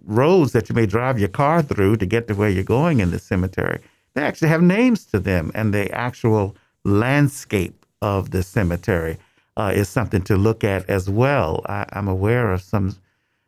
roads 0.04 0.52
that 0.52 0.68
you 0.68 0.74
may 0.74 0.86
drive 0.86 1.18
your 1.18 1.28
car 1.28 1.62
through 1.62 1.96
to 1.96 2.06
get 2.06 2.26
to 2.28 2.34
where 2.34 2.50
you're 2.50 2.64
going 2.64 3.00
in 3.00 3.12
the 3.12 3.18
cemetery, 3.18 3.80
they 4.14 4.22
actually 4.22 4.48
have 4.48 4.62
names 4.62 5.04
to 5.06 5.20
them, 5.20 5.52
and 5.54 5.72
the 5.72 5.90
actual 5.92 6.56
landscape 6.84 7.79
of 8.02 8.30
the 8.30 8.42
cemetery 8.42 9.18
uh, 9.56 9.72
is 9.74 9.88
something 9.88 10.22
to 10.22 10.36
look 10.36 10.64
at 10.64 10.88
as 10.88 11.10
well. 11.10 11.62
I, 11.66 11.84
I'm 11.92 12.08
aware 12.08 12.52
of 12.52 12.62
some 12.62 12.96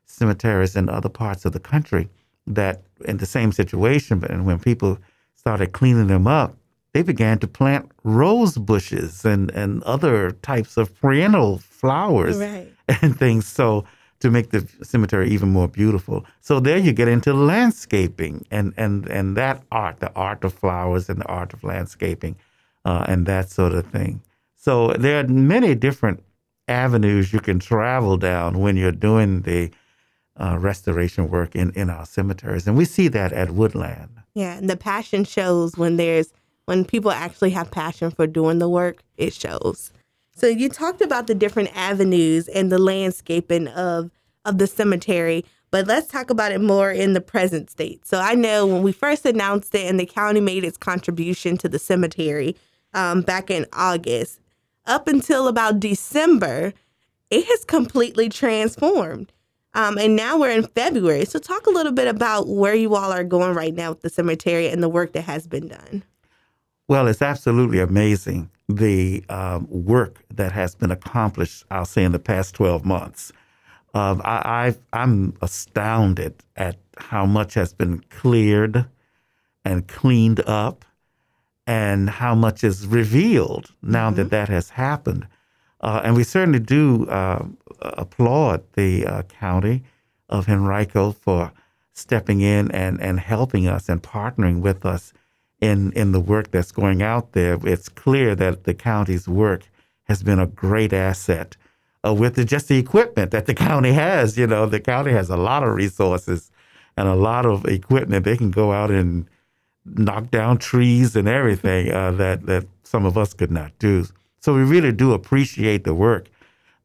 cemeteries 0.07 0.77
in 0.77 0.89
other 0.89 1.09
parts 1.09 1.45
of 1.45 1.53
the 1.53 1.61
country 1.61 2.09
that 2.47 2.83
in 3.05 3.19
the 3.19 3.27
same 3.27 3.53
situation, 3.53 4.19
but 4.19 4.31
when 4.43 4.59
people 4.59 4.99
started 5.35 5.73
cleaning 5.73 6.09
them 6.09 6.27
up, 6.27 6.57
they 6.93 7.03
began 7.03 7.39
to 7.39 7.47
plant 7.47 7.91
rose 8.05 8.59
bushes 8.59 9.25
and, 9.25 9.51
and 9.53 9.83
other 9.85 10.33
types 10.33 10.77
of 10.77 10.95
perennial 11.01 11.59
flowers 11.59 12.37
right. 12.37 12.69
and 13.03 13.19
things. 13.19 13.47
So 13.47 13.85
to 14.21 14.31
make 14.31 14.51
the 14.51 14.69
cemetery 14.83 15.31
even 15.31 15.51
more 15.51 15.67
beautiful. 15.67 16.25
So 16.43 16.61
there 16.61 16.79
you 16.79 16.93
get 16.93 17.09
into 17.09 17.33
landscaping 17.33 18.47
and, 18.51 18.73
and, 18.77 19.07
and 19.09 19.37
that 19.37 19.63
art, 19.73 19.99
the 19.99 20.13
art 20.15 20.45
of 20.45 20.53
flowers 20.53 21.09
and 21.09 21.21
the 21.21 21.27
art 21.27 21.53
of 21.53 21.65
landscaping 21.65 22.37
uh, 22.85 23.05
and 23.09 23.27
that 23.27 23.51
sort 23.51 23.73
of 23.73 23.87
thing. 23.87 24.21
So 24.63 24.93
there 24.93 25.19
are 25.19 25.27
many 25.27 25.75
different 25.75 26.23
avenues 26.69 27.33
you 27.33 27.41
can 27.41 27.59
travel 27.59 28.17
down 28.17 28.61
when 28.61 28.77
you're 28.77 28.93
doing 28.93 29.41
the 29.41 29.73
uh, 30.37 30.57
restoration 30.57 31.29
work 31.29 31.57
in, 31.57 31.73
in 31.73 31.91
our 31.91 32.07
cemeteries. 32.07 32.69
And 32.69 32.77
we 32.77 32.85
see 32.85 33.09
that 33.09 33.33
at 33.33 33.51
Woodland. 33.51 34.23
Yeah, 34.35 34.57
and 34.57 34.71
the 34.71 34.77
passion 34.77 35.25
shows 35.25 35.77
when 35.77 35.97
there's 35.97 36.33
when 36.67 36.85
people 36.85 37.11
actually 37.11 37.51
have 37.51 37.73
passion 37.73 38.13
for 38.13 38.29
doing 38.29 38.61
the 38.61 38.69
work, 38.69 39.03
it 39.17 39.35
shows. 39.35 39.93
So 40.37 40.47
you 40.47 40.69
talked 40.69 41.01
about 41.01 41.27
the 41.27 41.35
different 41.35 41.77
avenues 41.77 42.47
and 42.47 42.71
the 42.71 42.79
landscaping 42.79 43.67
of 43.67 44.13
of 44.45 44.59
the 44.59 44.69
cemetery, 44.69 45.45
but 45.73 45.89
let's 45.89 46.07
talk 46.07 46.31
about 46.31 46.53
it 46.53 46.61
more 46.61 46.93
in 46.93 47.15
the 47.15 47.21
present 47.21 47.69
state. 47.69 48.07
So 48.07 48.21
I 48.21 48.37
know 48.37 48.65
when 48.69 48.85
we 48.85 48.93
first 48.93 49.27
announced 49.27 49.75
it 49.75 49.89
and 49.89 49.99
the 49.99 50.07
county 50.07 50.41
made 50.41 50.63
its 50.63 50.79
contribution 50.79 51.57
to 51.59 51.69
the 51.69 51.81
cemetery 51.81 52.55
um, 52.95 53.23
back 53.23 53.51
in 53.51 53.67
August, 53.73 54.39
up 54.87 55.09
until 55.09 55.49
about 55.49 55.81
December, 55.81 56.73
it 57.31 57.47
has 57.47 57.65
completely 57.65 58.29
transformed. 58.29 59.33
Um, 59.75 59.97
and 59.97 60.17
now 60.17 60.39
we're 60.39 60.51
in 60.51 60.67
February. 60.67 61.25
So, 61.25 61.39
talk 61.39 61.67
a 61.67 61.71
little 61.71 61.93
bit 61.93 62.07
about 62.07 62.47
where 62.49 62.75
you 62.75 62.95
all 62.95 63.11
are 63.11 63.25
going 63.25 63.55
right 63.55 63.75
now 63.75 63.91
with 63.91 64.03
the 64.03 64.11
cemetery 64.11 64.69
and 64.69 64.83
the 64.83 64.89
work 64.89 65.13
that 65.15 65.23
has 65.23 65.47
been 65.47 65.69
done. 65.69 66.05
Well, 66.89 67.07
it's 67.07 67.23
absolutely 67.23 67.79
amazing 67.79 68.51
the 68.69 69.25
um, 69.29 69.67
work 69.71 70.25
that 70.35 70.53
has 70.53 70.75
been 70.75 70.91
accomplished, 70.91 71.65
I'll 71.71 71.85
say, 71.85 72.05
in 72.05 72.13
the 72.13 72.19
past 72.19 72.55
12 72.55 72.85
months. 72.85 73.33
Uh, 73.95 74.17
I, 74.25 74.75
am 74.93 75.35
astounded 75.43 76.35
at 76.57 76.79
how 76.97 77.27
much 77.27 77.55
has 77.55 77.73
been 77.75 78.01
cleared 78.09 78.87
and 79.65 79.87
cleaned 79.87 80.41
up 80.47 80.85
and 81.67 82.11
how 82.11 82.35
much 82.35 82.65
is 82.65 82.87
revealed 82.87 83.73
now 83.83 84.09
mm-hmm. 84.09 84.17
that 84.17 84.31
that 84.31 84.49
has 84.49 84.71
happened. 84.71 85.27
Uh, 85.81 86.01
and 86.05 86.15
we 86.15 86.25
certainly 86.25 86.61
do 86.61 87.07
uh, 87.09 87.45
applaud 87.81 88.63
the 88.75 89.05
uh, 89.07 89.23
county 89.23 89.83
of 90.29 90.49
Henrico 90.49 91.13
for 91.13 91.53
stepping 91.93 92.41
in 92.41 92.71
and, 92.71 93.01
and 93.01 93.21
helping 93.21 93.67
us 93.67 93.89
and 93.89 94.03
partnering 94.03 94.61
with 94.61 94.87
us 94.87 95.13
in, 95.61 95.93
in 95.93 96.13
the 96.13 96.21
work 96.21 96.51
that's 96.51 96.73
going 96.73 97.03
out 97.03 97.33
there. 97.33 97.59
It's 97.65 97.89
clear 97.89 98.35
that 98.37 98.65
the 98.65 98.75
county's 98.75 99.29
work 99.29 99.69
has 100.05 100.23
been 100.23 100.39
a 100.39 100.47
great 100.47 100.93
asset 100.93 101.57
uh, 102.05 102.15
with 102.15 102.35
the, 102.35 102.45
just 102.45 102.69
the 102.69 102.79
equipment 102.79 103.31
that 103.31 103.47
the 103.47 103.55
county 103.69 103.93
has. 103.93 104.39
You 104.39 104.47
know, 104.47 104.67
the 104.67 104.81
county 104.81 105.13
has 105.13 105.31
a 105.31 105.37
lot 105.37 105.63
of 105.63 105.75
resources 105.75 106.51
and 106.97 107.09
a 107.09 107.15
lot 107.15 107.47
of 107.47 107.67
equipment. 107.67 108.25
They 108.25 108.37
can 108.37 108.51
go 108.51 108.73
out 108.73 108.91
and 108.91 109.29
knock 109.85 110.31
down 110.31 110.59
trees 110.59 111.17
and 111.17 111.29
everything 111.29 111.91
uh, 111.93 112.13
that 112.13 112.47
that 112.47 112.67
some 112.83 113.05
of 113.05 113.17
us 113.17 113.35
could 113.35 113.51
not 113.51 113.77
do. 113.79 114.07
So 114.41 114.55
we 114.55 114.63
really 114.63 114.93
do 114.93 115.13
appreciate 115.13 115.85
the 115.85 115.95
work 115.95 116.29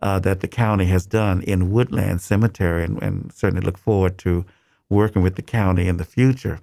uh, 0.02 0.20
that 0.20 0.42
the 0.42 0.48
county 0.48 0.86
has 0.86 1.06
done 1.06 1.42
in 1.42 1.72
Woodland 1.72 2.22
Cemetery, 2.22 2.84
and, 2.84 3.02
and, 3.02 3.32
certainly 3.34 3.66
look 3.66 3.78
forward 3.78 4.18
to 4.20 4.46
working 4.90 5.22
with 5.22 5.36
the 5.36 5.42
county 5.42 5.88
in 5.88 5.98
the 5.98 6.06
future. 6.06 6.60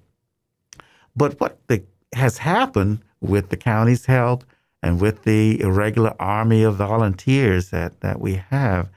But 1.16 1.40
what 1.40 1.58
the, 1.66 1.82
has 2.14 2.38
happened 2.38 3.00
with 3.20 3.48
the 3.48 3.56
county's 3.56 4.06
help 4.06 4.44
and 4.82 5.00
with 5.00 5.24
the 5.24 5.60
irregular 5.60 6.14
army 6.20 6.62
of 6.62 6.76
volunteers 6.76 7.70
that, 7.70 8.00
that 8.00 8.20
we 8.20 8.36
have 8.50 8.88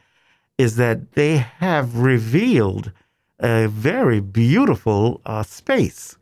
is 0.58 0.76
that 0.76 1.14
they 1.14 1.38
have 1.38 1.98
revealed 1.98 2.92
a 3.40 3.68
very 3.68 4.20
beautiful 4.20 5.22
uh, 5.26 5.44
space 5.44 6.18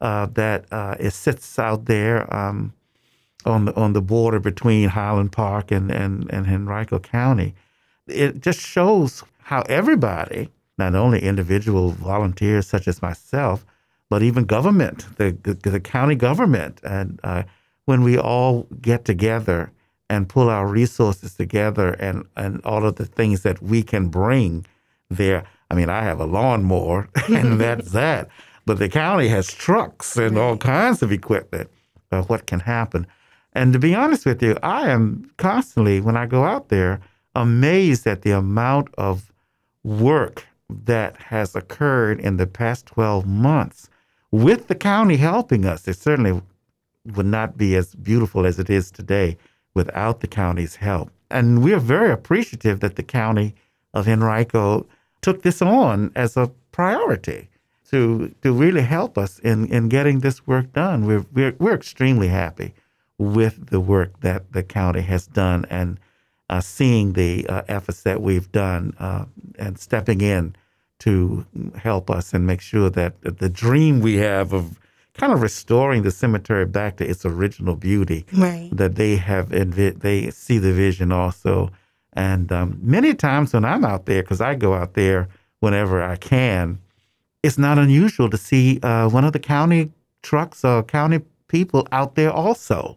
uh, 0.00 0.26
that 0.26 0.66
uh, 0.72 0.96
it 0.98 1.12
sits 1.12 1.58
out 1.58 1.86
there 1.86 2.32
um, 2.34 2.72
on 3.44 3.66
the 3.66 3.74
on 3.74 3.92
the 3.92 4.02
border 4.02 4.40
between 4.40 4.88
Highland 4.88 5.32
Park 5.32 5.70
and, 5.70 5.90
and, 5.90 6.30
and 6.32 6.46
Henrico 6.46 6.98
County. 6.98 7.54
It 8.06 8.40
just 8.40 8.60
shows 8.60 9.24
how 9.42 9.62
everybody, 9.68 10.50
not 10.78 10.94
only 10.94 11.22
individual 11.22 11.90
volunteers 11.90 12.66
such 12.66 12.86
as 12.88 13.02
myself, 13.02 13.64
but 14.10 14.22
even 14.22 14.44
government, 14.44 15.06
the 15.16 15.36
the, 15.42 15.54
the 15.54 15.80
county 15.80 16.14
government, 16.14 16.80
and 16.84 17.20
uh, 17.24 17.44
when 17.84 18.02
we 18.02 18.18
all 18.18 18.66
get 18.80 19.04
together 19.04 19.72
and 20.08 20.28
pull 20.28 20.48
our 20.48 20.66
resources 20.66 21.34
together 21.34 21.92
and, 21.94 22.26
and 22.36 22.60
all 22.64 22.84
of 22.84 22.96
the 22.96 23.06
things 23.06 23.42
that 23.42 23.62
we 23.62 23.82
can 23.82 24.08
bring 24.08 24.64
there. 25.10 25.44
I 25.70 25.74
mean, 25.74 25.88
I 25.88 26.02
have 26.02 26.20
a 26.20 26.26
lawnmower, 26.26 27.08
and 27.28 27.60
that's 27.60 27.92
that 27.92 28.28
but 28.66 28.78
the 28.78 28.88
county 28.88 29.28
has 29.28 29.46
trucks 29.46 30.16
and 30.16 30.36
all 30.36 30.56
kinds 30.56 31.02
of 31.02 31.12
equipment. 31.12 31.70
Uh, 32.10 32.22
what 32.22 32.46
can 32.46 32.60
happen? 32.60 33.06
And 33.52 33.72
to 33.72 33.78
be 33.78 33.94
honest 33.94 34.26
with 34.26 34.42
you, 34.42 34.56
I 34.62 34.90
am 34.90 35.30
constantly, 35.38 36.00
when 36.00 36.16
I 36.16 36.26
go 36.26 36.44
out 36.44 36.68
there, 36.68 37.00
amazed 37.34 38.06
at 38.06 38.22
the 38.22 38.32
amount 38.32 38.88
of 38.98 39.32
work 39.82 40.46
that 40.68 41.16
has 41.16 41.54
occurred 41.54 42.20
in 42.20 42.36
the 42.36 42.46
past 42.46 42.86
12 42.86 43.26
months 43.26 43.88
with 44.32 44.66
the 44.66 44.74
county 44.74 45.16
helping 45.16 45.64
us. 45.64 45.86
It 45.86 45.96
certainly 45.96 46.42
would 47.14 47.26
not 47.26 47.56
be 47.56 47.76
as 47.76 47.94
beautiful 47.94 48.44
as 48.44 48.58
it 48.58 48.68
is 48.68 48.90
today 48.90 49.36
without 49.74 50.20
the 50.20 50.26
county's 50.26 50.76
help. 50.76 51.10
And 51.30 51.62
we're 51.62 51.78
very 51.78 52.10
appreciative 52.10 52.80
that 52.80 52.96
the 52.96 53.02
county 53.02 53.54
of 53.94 54.08
Henrico 54.08 54.86
took 55.22 55.42
this 55.42 55.62
on 55.62 56.10
as 56.16 56.36
a 56.36 56.50
priority 56.72 57.48
to 57.90 58.34
to 58.42 58.52
really 58.52 58.82
help 58.82 59.16
us 59.16 59.38
in, 59.40 59.66
in 59.66 59.88
getting 59.88 60.20
this 60.20 60.46
work 60.46 60.72
done. 60.72 61.06
We're, 61.06 61.26
we're 61.32 61.54
we're 61.58 61.74
extremely 61.74 62.28
happy 62.28 62.74
with 63.18 63.70
the 63.70 63.80
work 63.80 64.20
that 64.20 64.52
the 64.52 64.62
county 64.62 65.02
has 65.02 65.26
done 65.26 65.64
and 65.70 65.98
uh, 66.50 66.60
seeing 66.60 67.14
the 67.14 67.46
uh, 67.48 67.62
efforts 67.68 68.02
that 68.02 68.20
we've 68.20 68.50
done 68.52 68.94
uh, 68.98 69.24
and 69.58 69.78
stepping 69.78 70.20
in 70.20 70.54
to 70.98 71.44
help 71.76 72.10
us 72.10 72.32
and 72.32 72.46
make 72.46 72.60
sure 72.60 72.88
that 72.90 73.14
the 73.22 73.48
dream 73.48 74.00
we 74.00 74.16
have 74.16 74.52
of 74.52 74.78
kind 75.14 75.32
of 75.32 75.42
restoring 75.42 76.02
the 76.02 76.10
cemetery 76.10 76.66
back 76.66 76.96
to 76.96 77.08
its 77.08 77.24
original 77.24 77.74
beauty 77.74 78.26
right. 78.34 78.68
that 78.72 78.96
they 78.96 79.16
have 79.16 79.48
invi- 79.48 79.98
they 80.00 80.30
see 80.30 80.58
the 80.58 80.72
vision 80.72 81.10
also 81.10 81.70
and 82.12 82.52
um, 82.52 82.78
many 82.82 83.14
times 83.14 83.52
when 83.52 83.64
i'm 83.64 83.84
out 83.84 84.06
there 84.06 84.22
because 84.22 84.40
i 84.40 84.54
go 84.54 84.74
out 84.74 84.94
there 84.94 85.28
whenever 85.60 86.02
i 86.02 86.16
can 86.16 86.78
it's 87.46 87.58
not 87.58 87.78
unusual 87.78 88.28
to 88.30 88.36
see 88.36 88.80
uh, 88.82 89.08
one 89.16 89.24
of 89.24 89.32
the 89.32 89.38
county 89.54 89.90
trucks 90.22 90.64
or 90.64 90.82
county 90.82 91.20
people 91.48 91.86
out 91.92 92.14
there 92.16 92.32
also 92.32 92.96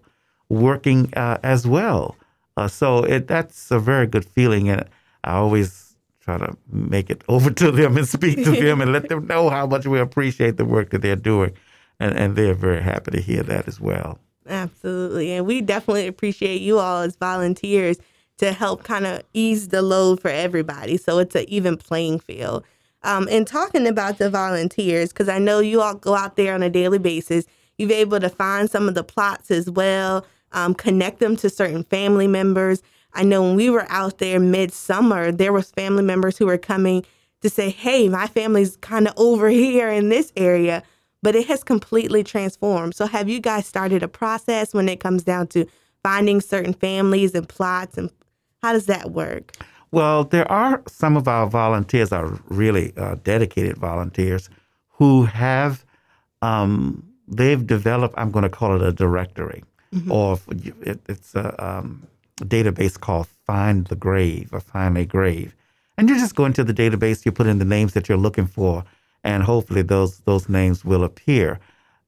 working 0.49 1.01
uh, 1.15 1.37
as 1.43 1.67
well 1.67 2.15
Uh, 2.57 2.67
so 2.67 3.03
it, 3.05 3.27
that's 3.27 3.71
a 3.71 3.79
very 3.79 4.05
good 4.07 4.25
feeling, 4.25 4.69
and 4.69 4.83
I 5.23 5.33
always 5.33 5.95
try 6.19 6.37
to 6.37 6.57
make 6.69 7.09
it 7.09 7.23
over 7.29 7.49
to 7.51 7.71
them 7.71 7.97
and 7.97 8.07
speak 8.07 8.43
to 8.43 8.51
them 8.51 8.81
and 8.81 8.91
let 8.91 9.07
them 9.07 9.27
know 9.27 9.49
how 9.49 9.65
much 9.65 9.85
we 9.87 9.99
appreciate 9.99 10.57
the 10.57 10.65
work 10.65 10.89
that 10.89 11.01
they're 11.01 11.15
doing, 11.15 11.53
and 11.99 12.17
and 12.17 12.35
they're 12.35 12.53
very 12.55 12.81
happy 12.81 13.11
to 13.11 13.21
hear 13.21 13.43
that 13.43 13.67
as 13.67 13.79
well. 13.79 14.19
Absolutely, 14.47 15.31
and 15.31 15.45
we 15.45 15.61
definitely 15.61 16.07
appreciate 16.07 16.61
you 16.61 16.79
all 16.79 17.01
as 17.03 17.15
volunteers 17.15 17.97
to 18.39 18.51
help 18.51 18.83
kind 18.83 19.05
of 19.05 19.21
ease 19.33 19.69
the 19.69 19.81
load 19.81 20.19
for 20.19 20.31
everybody, 20.31 20.97
so 20.97 21.19
it's 21.19 21.35
an 21.35 21.45
even 21.47 21.77
playing 21.77 22.19
field. 22.19 22.65
Um, 23.03 23.27
and 23.31 23.47
talking 23.47 23.87
about 23.87 24.17
the 24.17 24.29
volunteers, 24.29 25.09
because 25.09 25.29
I 25.29 25.39
know 25.39 25.59
you 25.59 25.81
all 25.81 25.95
go 25.95 26.15
out 26.15 26.35
there 26.35 26.53
on 26.53 26.63
a 26.63 26.69
daily 26.69 26.99
basis, 26.99 27.45
you've 27.77 27.91
able 27.91 28.19
to 28.19 28.29
find 28.29 28.69
some 28.69 28.87
of 28.87 28.95
the 28.95 29.03
plots 29.03 29.51
as 29.51 29.69
well 29.69 30.25
um, 30.51 30.73
connect 30.73 31.19
them 31.19 31.35
to 31.37 31.49
certain 31.49 31.83
family 31.83 32.27
members. 32.27 32.81
I 33.13 33.23
know 33.23 33.41
when 33.43 33.55
we 33.55 33.69
were 33.69 33.85
out 33.89 34.19
there 34.19 34.39
midsummer, 34.39 35.31
there 35.31 35.53
was 35.53 35.71
family 35.71 36.03
members 36.03 36.37
who 36.37 36.45
were 36.45 36.57
coming 36.57 37.05
to 37.41 37.49
say, 37.49 37.69
"Hey, 37.69 38.09
my 38.09 38.27
family's 38.27 38.77
kind 38.77 39.07
of 39.07 39.13
over 39.17 39.49
here 39.49 39.89
in 39.89 40.09
this 40.09 40.31
area," 40.35 40.83
but 41.21 41.35
it 41.35 41.47
has 41.47 41.63
completely 41.63 42.23
transformed. 42.23 42.95
So, 42.95 43.07
have 43.07 43.29
you 43.29 43.39
guys 43.39 43.65
started 43.65 44.03
a 44.03 44.07
process 44.07 44.73
when 44.73 44.89
it 44.89 44.99
comes 44.99 45.23
down 45.23 45.47
to 45.47 45.65
finding 46.03 46.41
certain 46.41 46.73
families 46.73 47.33
and 47.35 47.47
plots, 47.47 47.97
and 47.97 48.09
how 48.61 48.73
does 48.73 48.85
that 48.87 49.11
work? 49.11 49.55
Well, 49.91 50.23
there 50.23 50.49
are 50.51 50.83
some 50.87 51.17
of 51.17 51.27
our 51.27 51.47
volunteers 51.47 52.11
are 52.11 52.39
really 52.47 52.93
uh, 52.95 53.15
dedicated 53.23 53.77
volunteers 53.77 54.49
who 54.89 55.25
have 55.25 55.83
um, 56.41 57.03
they've 57.27 57.65
developed. 57.65 58.15
I'm 58.17 58.31
going 58.31 58.43
to 58.43 58.49
call 58.49 58.75
it 58.75 58.87
a 58.87 58.91
directory 58.91 59.63
mm-hmm. 59.93 60.11
or 60.11 60.39
it, 60.81 60.99
it's 61.07 61.35
a, 61.35 61.65
um, 61.65 62.07
a, 62.41 62.45
database 62.45 62.99
called 62.99 63.27
Find 63.45 63.87
the 63.87 63.95
Grave 63.95 64.49
or 64.51 64.59
Find 64.59 64.97
a 64.97 65.05
Grave. 65.05 65.55
And 65.97 66.09
you 66.09 66.17
just 66.17 66.35
go 66.35 66.45
into 66.45 66.63
the 66.63 66.73
database, 66.73 67.25
you 67.25 67.31
put 67.31 67.47
in 67.47 67.59
the 67.59 67.65
names 67.65 67.93
that 67.93 68.07
you're 68.07 68.17
looking 68.17 68.47
for, 68.47 68.85
and 69.23 69.43
hopefully 69.43 69.81
those 69.81 70.19
those 70.19 70.47
names 70.47 70.85
will 70.85 71.03
appear. 71.03 71.59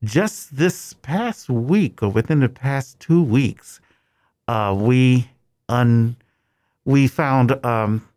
Just 0.03 0.55
this 0.55 0.93
past 1.01 1.49
week, 1.49 2.01
or 2.01 2.09
within 2.09 2.39
the 2.39 2.49
past 2.49 2.99
two 2.99 3.21
weeks, 3.21 3.81
uh, 4.47 4.73
we 4.77 5.29
un 5.67 6.15
we 6.91 7.07
found 7.07 7.63
um, 7.65 8.07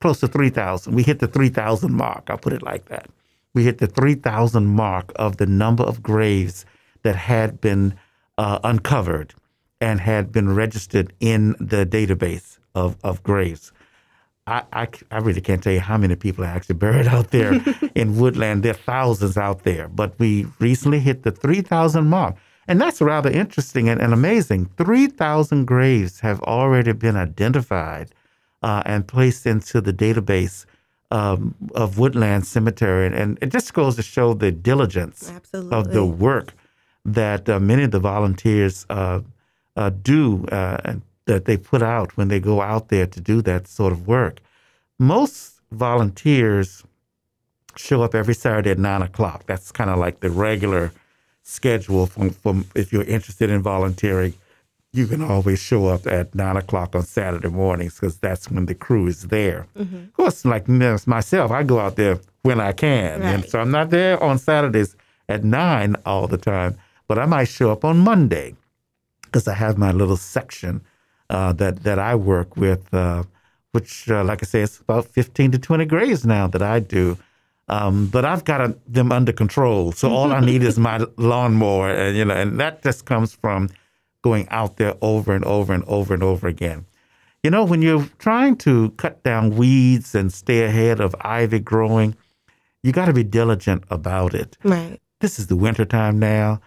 close 0.00 0.20
to 0.20 0.28
three 0.28 0.50
thousand. 0.50 0.94
We 0.94 1.02
hit 1.02 1.18
the 1.18 1.28
three 1.28 1.48
thousand 1.48 1.92
mark. 1.94 2.28
I'll 2.28 2.38
put 2.38 2.52
it 2.52 2.62
like 2.62 2.86
that. 2.86 3.08
We 3.54 3.64
hit 3.64 3.78
the 3.78 3.86
three 3.86 4.14
thousand 4.14 4.66
mark 4.66 5.12
of 5.16 5.36
the 5.36 5.46
number 5.46 5.84
of 5.84 6.02
graves 6.02 6.64
that 7.02 7.16
had 7.16 7.60
been 7.60 7.94
uh, 8.38 8.58
uncovered 8.64 9.34
and 9.80 10.00
had 10.00 10.30
been 10.32 10.54
registered 10.54 11.12
in 11.20 11.56
the 11.58 11.86
database 11.86 12.58
of, 12.74 12.96
of 13.02 13.22
graves. 13.22 13.72
I, 14.46 14.62
I, 14.72 14.88
I, 15.10 15.18
really 15.18 15.40
can't 15.40 15.62
tell 15.62 15.72
you 15.72 15.80
how 15.80 15.96
many 15.96 16.16
people 16.16 16.44
are 16.44 16.48
actually 16.48 16.76
buried 16.76 17.06
out 17.06 17.30
there 17.30 17.60
in 17.94 18.18
Woodland. 18.18 18.62
There 18.62 18.72
are 18.72 18.74
thousands 18.74 19.36
out 19.36 19.64
there, 19.64 19.88
but 19.88 20.18
we 20.18 20.46
recently 20.58 20.98
hit 20.98 21.22
the 21.22 21.30
3,000 21.30 22.06
mark. 22.06 22.36
And 22.66 22.80
that's 22.80 23.00
rather 23.00 23.30
interesting 23.30 23.88
and, 23.88 24.00
and 24.00 24.12
amazing. 24.12 24.70
3,000 24.76 25.66
graves 25.66 26.20
have 26.20 26.40
already 26.42 26.92
been 26.92 27.16
identified 27.16 28.12
uh, 28.62 28.82
and 28.86 29.06
placed 29.06 29.46
into 29.46 29.80
the 29.80 29.92
database 29.92 30.66
um, 31.10 31.54
of 31.74 31.98
Woodland 31.98 32.46
Cemetery. 32.46 33.06
And, 33.06 33.14
and, 33.14 33.38
it 33.40 33.50
just 33.50 33.72
goes 33.74 33.96
to 33.96 34.02
show 34.02 34.34
the 34.34 34.52
diligence 34.52 35.30
Absolutely. 35.30 35.76
of 35.76 35.92
the 35.92 36.04
work 36.04 36.54
that 37.04 37.48
uh, 37.48 37.58
many 37.58 37.82
of 37.84 37.90
the 37.90 37.98
volunteers 37.98 38.86
uh, 38.90 39.20
uh, 39.76 39.90
do 40.02 40.44
and 40.50 41.02
that 41.26 41.44
they 41.44 41.56
put 41.56 41.82
out 41.82 42.16
when 42.16 42.28
they 42.28 42.40
go 42.40 42.60
out 42.60 42.88
there 42.88 43.06
to 43.06 43.20
do 43.20 43.40
that 43.42 43.68
sort 43.68 43.92
of 43.92 44.06
work. 44.06 44.40
Most 44.98 45.60
volunteers 45.70 46.82
show 47.76 48.02
up 48.02 48.14
every 48.14 48.34
Saturday 48.34 48.70
at 48.70 48.78
nine 48.78 49.02
o'clock. 49.02 49.46
That's 49.46 49.70
kind 49.70 49.90
of 49.90 49.98
like 49.98 50.20
the 50.20 50.30
regular 50.30 50.92
schedule 51.42 52.06
from, 52.06 52.30
from 52.30 52.66
if 52.74 52.92
you're 52.92 53.04
interested 53.04 53.50
in 53.50 53.62
volunteering. 53.62 54.34
You 54.92 55.06
can 55.06 55.22
always 55.22 55.60
show 55.60 55.86
up 55.86 56.06
at 56.06 56.34
nine 56.34 56.56
o'clock 56.56 56.96
on 56.96 57.02
Saturday 57.02 57.48
mornings 57.48 57.94
because 57.94 58.18
that's 58.18 58.50
when 58.50 58.66
the 58.66 58.74
crew 58.74 59.06
is 59.06 59.22
there. 59.28 59.66
Mm-hmm. 59.76 59.96
Of 59.96 60.12
course, 60.14 60.44
like 60.44 60.68
myself, 60.68 61.52
I 61.52 61.62
go 61.62 61.78
out 61.78 61.96
there 61.96 62.18
when 62.42 62.60
I 62.60 62.72
can, 62.72 63.20
right. 63.20 63.34
and 63.34 63.44
so 63.44 63.60
I'm 63.60 63.70
not 63.70 63.90
there 63.90 64.20
on 64.22 64.38
Saturdays 64.38 64.96
at 65.28 65.44
nine 65.44 65.94
all 66.04 66.26
the 66.26 66.38
time 66.38 66.76
but 67.10 67.18
I 67.18 67.26
might 67.26 67.48
show 67.48 67.72
up 67.72 67.84
on 67.84 67.98
Monday 67.98 68.54
because 69.24 69.48
I 69.48 69.54
have 69.54 69.76
my 69.76 69.90
little 69.90 70.16
section 70.16 70.80
uh, 71.28 71.52
that 71.54 71.82
that 71.82 71.98
I 71.98 72.14
work 72.14 72.56
with, 72.56 72.94
uh, 72.94 73.24
which, 73.72 74.08
uh, 74.08 74.22
like 74.22 74.44
I 74.44 74.46
say, 74.46 74.60
it's 74.62 74.78
about 74.78 75.06
fifteen 75.06 75.50
to 75.50 75.58
twenty 75.58 75.86
graves 75.86 76.24
now 76.24 76.46
that 76.46 76.62
I 76.62 76.78
do. 76.78 77.18
Um, 77.66 78.06
but 78.06 78.24
I've 78.24 78.44
got 78.44 78.60
a, 78.60 78.76
them 78.86 79.10
under 79.10 79.32
control, 79.32 79.90
so 79.90 80.08
all 80.08 80.30
I 80.30 80.38
need 80.38 80.62
is 80.62 80.78
my 80.90 81.04
lawnmower, 81.16 81.90
and 81.90 82.16
you 82.16 82.24
know, 82.24 82.34
and 82.34 82.60
that 82.60 82.84
just 82.84 83.06
comes 83.06 83.32
from 83.34 83.70
going 84.22 84.48
out 84.50 84.76
there 84.76 84.94
over 85.00 85.34
and 85.34 85.44
over 85.44 85.72
and 85.72 85.84
over 85.84 86.14
and 86.14 86.22
over 86.22 86.46
again. 86.48 86.86
You 87.42 87.50
know, 87.50 87.64
when 87.64 87.80
you're 87.80 88.06
trying 88.18 88.56
to 88.58 88.90
cut 88.90 89.22
down 89.22 89.56
weeds 89.56 90.14
and 90.14 90.32
stay 90.32 90.64
ahead 90.64 91.00
of 91.00 91.14
ivy 91.22 91.58
growing, 91.58 92.14
you 92.82 92.92
got 92.92 93.06
to 93.06 93.12
be 93.12 93.24
diligent 93.24 93.84
about 93.90 94.34
it. 94.34 94.58
Right. 94.62 95.00
This 95.20 95.38
is 95.38 95.46
the 95.46 95.56
wintertime 95.56 96.18
now 96.18 96.60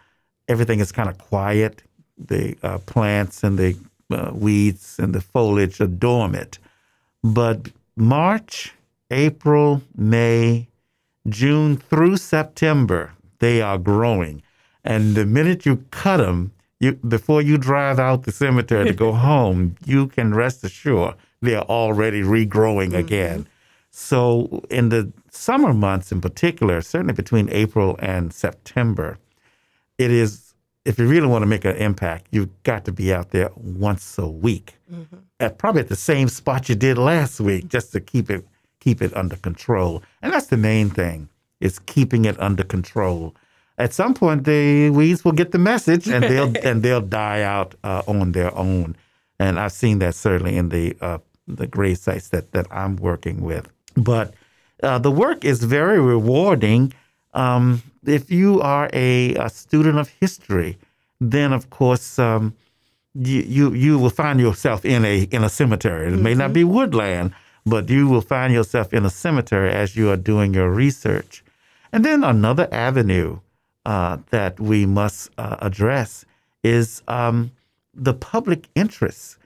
everything 0.47 0.79
is 0.79 0.91
kind 0.91 1.09
of 1.09 1.17
quiet. 1.17 1.83
The 2.17 2.55
uh, 2.63 2.77
plants 2.79 3.43
and 3.43 3.57
the 3.57 3.75
uh, 4.11 4.31
weeds 4.33 4.99
and 4.99 5.13
the 5.13 5.21
foliage 5.21 5.81
are 5.81 5.87
dormant. 5.87 6.59
But 7.23 7.69
March, 7.95 8.73
April, 9.09 9.81
May, 9.95 10.67
June 11.27 11.77
through 11.77 12.17
September, 12.17 13.13
they 13.39 13.61
are 13.61 13.77
growing. 13.77 14.43
And 14.83 15.15
the 15.15 15.25
minute 15.25 15.65
you 15.65 15.85
cut 15.91 16.17
them, 16.17 16.51
you, 16.79 16.93
before 16.93 17.41
you 17.41 17.57
drive 17.57 17.99
out 17.99 18.23
the 18.23 18.31
cemetery 18.31 18.86
to 18.86 18.93
go 18.93 19.12
home, 19.31 19.75
you 19.86 20.07
can 20.07 20.33
rest 20.33 20.63
assured 20.63 21.15
they 21.41 21.55
are 21.55 21.65
already 21.65 22.21
regrowing 22.21 22.89
mm-hmm. 22.89 22.95
again. 22.95 23.47
So, 23.91 24.63
in 24.71 24.89
the 24.89 25.13
summer 25.29 25.73
months 25.73 26.12
in 26.12 26.19
particular, 26.19 26.81
certainly 26.81 27.13
between 27.13 27.47
April 27.51 27.95
and 27.99 28.33
September, 28.33 29.19
it 29.99 30.09
is 30.09 30.53
if 30.86 30.99
you 30.99 31.07
really 31.07 31.27
want 31.27 31.43
to 31.43 31.47
make 31.47 31.63
an 31.63 31.75
impact, 31.77 32.27
you've 32.31 32.63
got 32.63 32.86
to 32.86 32.91
be 32.91 33.13
out 33.13 33.29
there 33.29 33.51
once 33.55 34.17
a 34.17 34.27
week, 34.27 34.73
mm-hmm. 34.91 35.15
at 35.39 35.57
probably 35.57 35.81
at 35.81 35.88
the 35.88 35.95
same 35.95 36.27
spot 36.27 36.67
you 36.67 36.75
did 36.75 36.97
last 36.97 37.39
week, 37.39 37.67
just 37.69 37.91
to 37.93 38.01
keep 38.01 38.29
it 38.29 38.45
keep 38.79 39.01
it 39.01 39.15
under 39.15 39.38
control. 39.38 40.03
And 40.21 40.33
that's 40.33 40.47
the 40.47 40.57
main 40.57 40.89
thing 40.89 41.29
is 41.62 41.79
keeping 41.79 42.25
it 42.25 42.38
under 42.41 42.63
control. 42.63 43.33
At 43.77 43.93
some 43.93 44.13
point, 44.13 44.43
the 44.43 44.91
weeds 44.91 45.25
will 45.25 45.31
get 45.31 45.51
the 45.51 45.57
message, 45.57 46.07
and 46.07 46.23
they'll 46.23 46.53
and 46.63 46.83
they'll 46.83 47.01
die 47.01 47.41
out 47.41 47.75
uh, 47.83 48.03
on 48.07 48.31
their 48.33 48.55
own. 48.55 48.95
And 49.39 49.59
I've 49.59 49.71
seen 49.71 49.99
that 49.99 50.15
certainly 50.15 50.57
in 50.57 50.69
the 50.69 50.95
uh, 51.01 51.17
the 51.47 51.67
grave 51.67 51.97
sites 51.97 52.29
that 52.29 52.51
that 52.51 52.67
I'm 52.71 52.95
working 52.97 53.41
with. 53.41 53.67
But 53.95 54.33
uh, 54.81 54.99
the 54.99 55.12
work 55.12 55.43
is 55.43 55.63
very 55.63 55.99
rewarding 55.99 56.93
um, 57.33 57.81
if 58.05 58.29
you 58.29 58.62
are 58.62 58.89
a, 58.93 59.33
a, 59.36 59.49
student 59.49 59.97
of 59.97 60.09
history, 60.19 60.77
then 61.19 61.53
of 61.53 61.69
course 61.69 62.19
um, 62.19 62.53
you, 63.15 63.41
you 63.41 63.73
you 63.73 63.99
will 63.99 64.09
find 64.09 64.39
yourself 64.39 64.86
in 64.86 65.03
a 65.05 65.23
in 65.23 65.43
a 65.43 65.49
cemetery. 65.49 66.07
It 66.07 66.13
mm-hmm. 66.13 66.23
may 66.23 66.36
not 66.36 66.45
mm-hmm. 66.45 66.53
be 66.53 66.63
woodland, 66.63 67.33
but 67.65 67.89
you 67.89 68.07
will 68.07 68.21
find 68.21 68.53
yourself 68.53 68.93
in 68.93 69.05
a 69.05 69.09
cemetery 69.09 69.71
as 69.71 69.95
you 69.95 70.09
are 70.12 70.17
doing 70.17 70.53
your 70.53 70.69
research. 70.71 71.43
And 71.91 72.03
then 72.03 72.23
another 72.23 72.67
avenue 72.71 73.39
uh, 73.85 74.17
that 74.29 74.59
we 74.59 74.85
must 74.85 75.29
uh, 75.37 75.57
address 75.59 76.25
is 76.63 77.01
um, 77.07 77.51
the 77.93 78.13
public 78.13 78.67
interest 78.75 79.37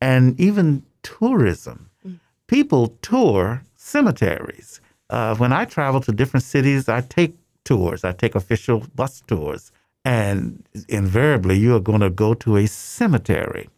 and 0.00 0.38
even 0.40 0.84
tourism. 1.02 1.90
Mm. 2.06 2.20
People 2.46 2.96
tour 3.02 3.62
cemeteries. 3.76 4.80
Uh, 5.08 5.34
when 5.36 5.52
I 5.52 5.64
travel 5.64 6.00
to 6.02 6.12
different 6.12 6.44
cities, 6.44 6.88
I 6.88 7.00
take 7.00 7.36
tours, 7.64 8.04
I 8.04 8.12
take 8.12 8.34
official 8.34 8.84
bus 8.94 9.22
tours, 9.26 9.72
and 10.04 10.64
invariably 10.88 11.58
you 11.58 11.74
are 11.74 11.80
going 11.80 12.00
to 12.00 12.10
go 12.10 12.34
to 12.34 12.56
a 12.56 12.66
cemetery. 12.66 13.68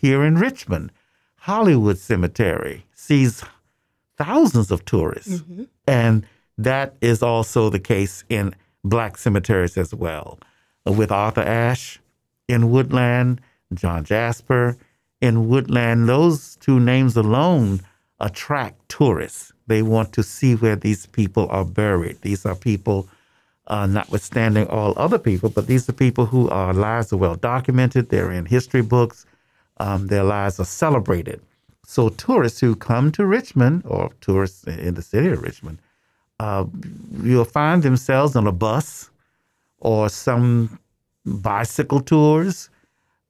Here 0.00 0.24
in 0.24 0.36
Richmond, 0.36 0.92
Hollywood 1.36 1.98
Cemetery 1.98 2.84
sees 2.94 3.42
thousands 4.16 4.70
of 4.70 4.84
tourists, 4.84 5.40
mm-hmm. 5.40 5.64
and 5.86 6.26
that 6.58 6.94
is 7.00 7.22
also 7.22 7.70
the 7.70 7.80
case 7.80 8.24
in 8.28 8.54
black 8.84 9.18
cemeteries 9.18 9.76
as 9.78 9.94
well. 9.94 10.38
With 10.86 11.12
Arthur 11.12 11.42
Ashe 11.42 12.00
in 12.48 12.70
Woodland, 12.70 13.40
John 13.74 14.04
Jasper 14.04 14.76
in 15.20 15.48
Woodland, 15.48 16.08
those 16.08 16.56
two 16.56 16.80
names 16.80 17.16
alone 17.16 17.80
attract 18.20 18.88
tourists. 18.88 19.52
They 19.66 19.82
want 19.82 20.12
to 20.14 20.22
see 20.22 20.54
where 20.54 20.76
these 20.76 21.06
people 21.06 21.48
are 21.50 21.64
buried. 21.64 22.22
These 22.22 22.46
are 22.46 22.56
people, 22.56 23.08
uh, 23.68 23.86
notwithstanding 23.86 24.66
all 24.68 24.94
other 24.96 25.18
people, 25.18 25.50
but 25.50 25.66
these 25.66 25.88
are 25.88 25.92
people 25.94 26.26
who 26.26 26.48
are 26.50 26.74
lives 26.74 27.12
are 27.12 27.18
well 27.18 27.36
documented. 27.36 28.08
They're 28.10 28.32
in 28.32 28.46
history 28.46 28.82
books. 28.82 29.26
um, 29.78 30.08
their 30.08 30.24
lives 30.24 30.60
are 30.60 30.64
celebrated. 30.66 31.40
So 31.86 32.10
tourists 32.10 32.60
who 32.60 32.76
come 32.76 33.10
to 33.12 33.26
Richmond 33.26 33.82
or 33.86 34.10
tourists 34.20 34.64
in 34.64 34.94
the 34.94 35.02
city 35.02 35.28
of 35.28 35.42
Richmond, 35.42 35.80
uh, 36.40 36.64
you'll 37.22 37.44
find 37.44 37.82
themselves 37.82 38.34
on 38.34 38.46
a 38.46 38.52
bus 38.66 39.10
or 39.78 40.08
some 40.08 40.78
bicycle 41.26 42.00
tours, 42.00 42.70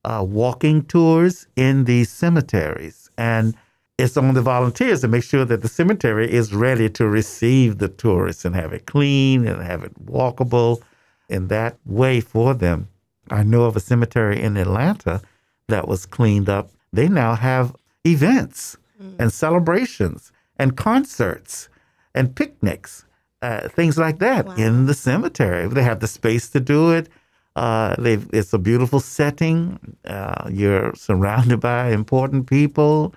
uh, 0.05 0.25
walking 0.25 0.85
tours 0.85 1.49
in 1.57 1.87
these 1.87 2.09
cemeteries. 2.09 3.11
And 3.18 3.57
it's 3.99 4.16
on 4.16 4.33
the 4.35 4.42
volunteers 4.42 5.01
to 5.01 5.09
make 5.09 5.25
sure 5.25 5.44
that 5.44 5.61
the 5.61 5.68
cemetery 5.68 6.33
is 6.33 6.55
ready 6.55 6.88
to 6.90 7.09
receive 7.09 7.79
the 7.79 7.88
tourists 7.88 8.44
and 8.44 8.55
have 8.55 8.73
it 8.73 8.87
clean 8.87 9.44
and 9.44 9.61
have 9.61 9.83
it 9.83 10.07
walkable 10.07 10.81
in 11.29 11.49
that 11.49 11.79
way 11.85 12.20
for 12.20 12.55
them. 12.55 12.88
I 13.29 13.42
know 13.42 13.64
of 13.64 13.75
a 13.75 13.81
cemetery 13.81 14.40
in 14.40 14.57
Atlanta 14.57 15.20
that 15.66 15.88
was 15.88 16.07
cleaned 16.07 16.49
up. 16.49 16.70
They 16.92 17.09
now 17.09 17.35
have 17.35 17.75
events 18.07 18.77
mm. 19.03 19.16
and 19.18 19.33
celebrations 19.33 20.31
and 20.61 20.77
concerts 20.77 21.68
and 22.14 22.35
picnics, 22.35 23.05
uh, 23.42 23.68
things 23.68 23.99
like 23.99 24.18
that 24.18 24.46
wow. 24.46 24.55
in 24.55 24.87
the 24.87 24.94
cemetery. 24.94 25.68
They 25.68 25.83
have 25.83 26.01
the 26.01 26.09
space 26.09 26.49
to 26.51 26.61
do 26.61 26.90
it. 26.90 27.09
Uh, 27.57 27.94
it's 27.99 28.53
a 28.53 28.59
beautiful 28.59 29.01
setting. 29.01 29.79
Uh, 30.05 30.49
you're 30.51 30.94
surrounded 30.94 31.61
by 31.70 31.90
important 31.90 32.46
people 32.46 33.14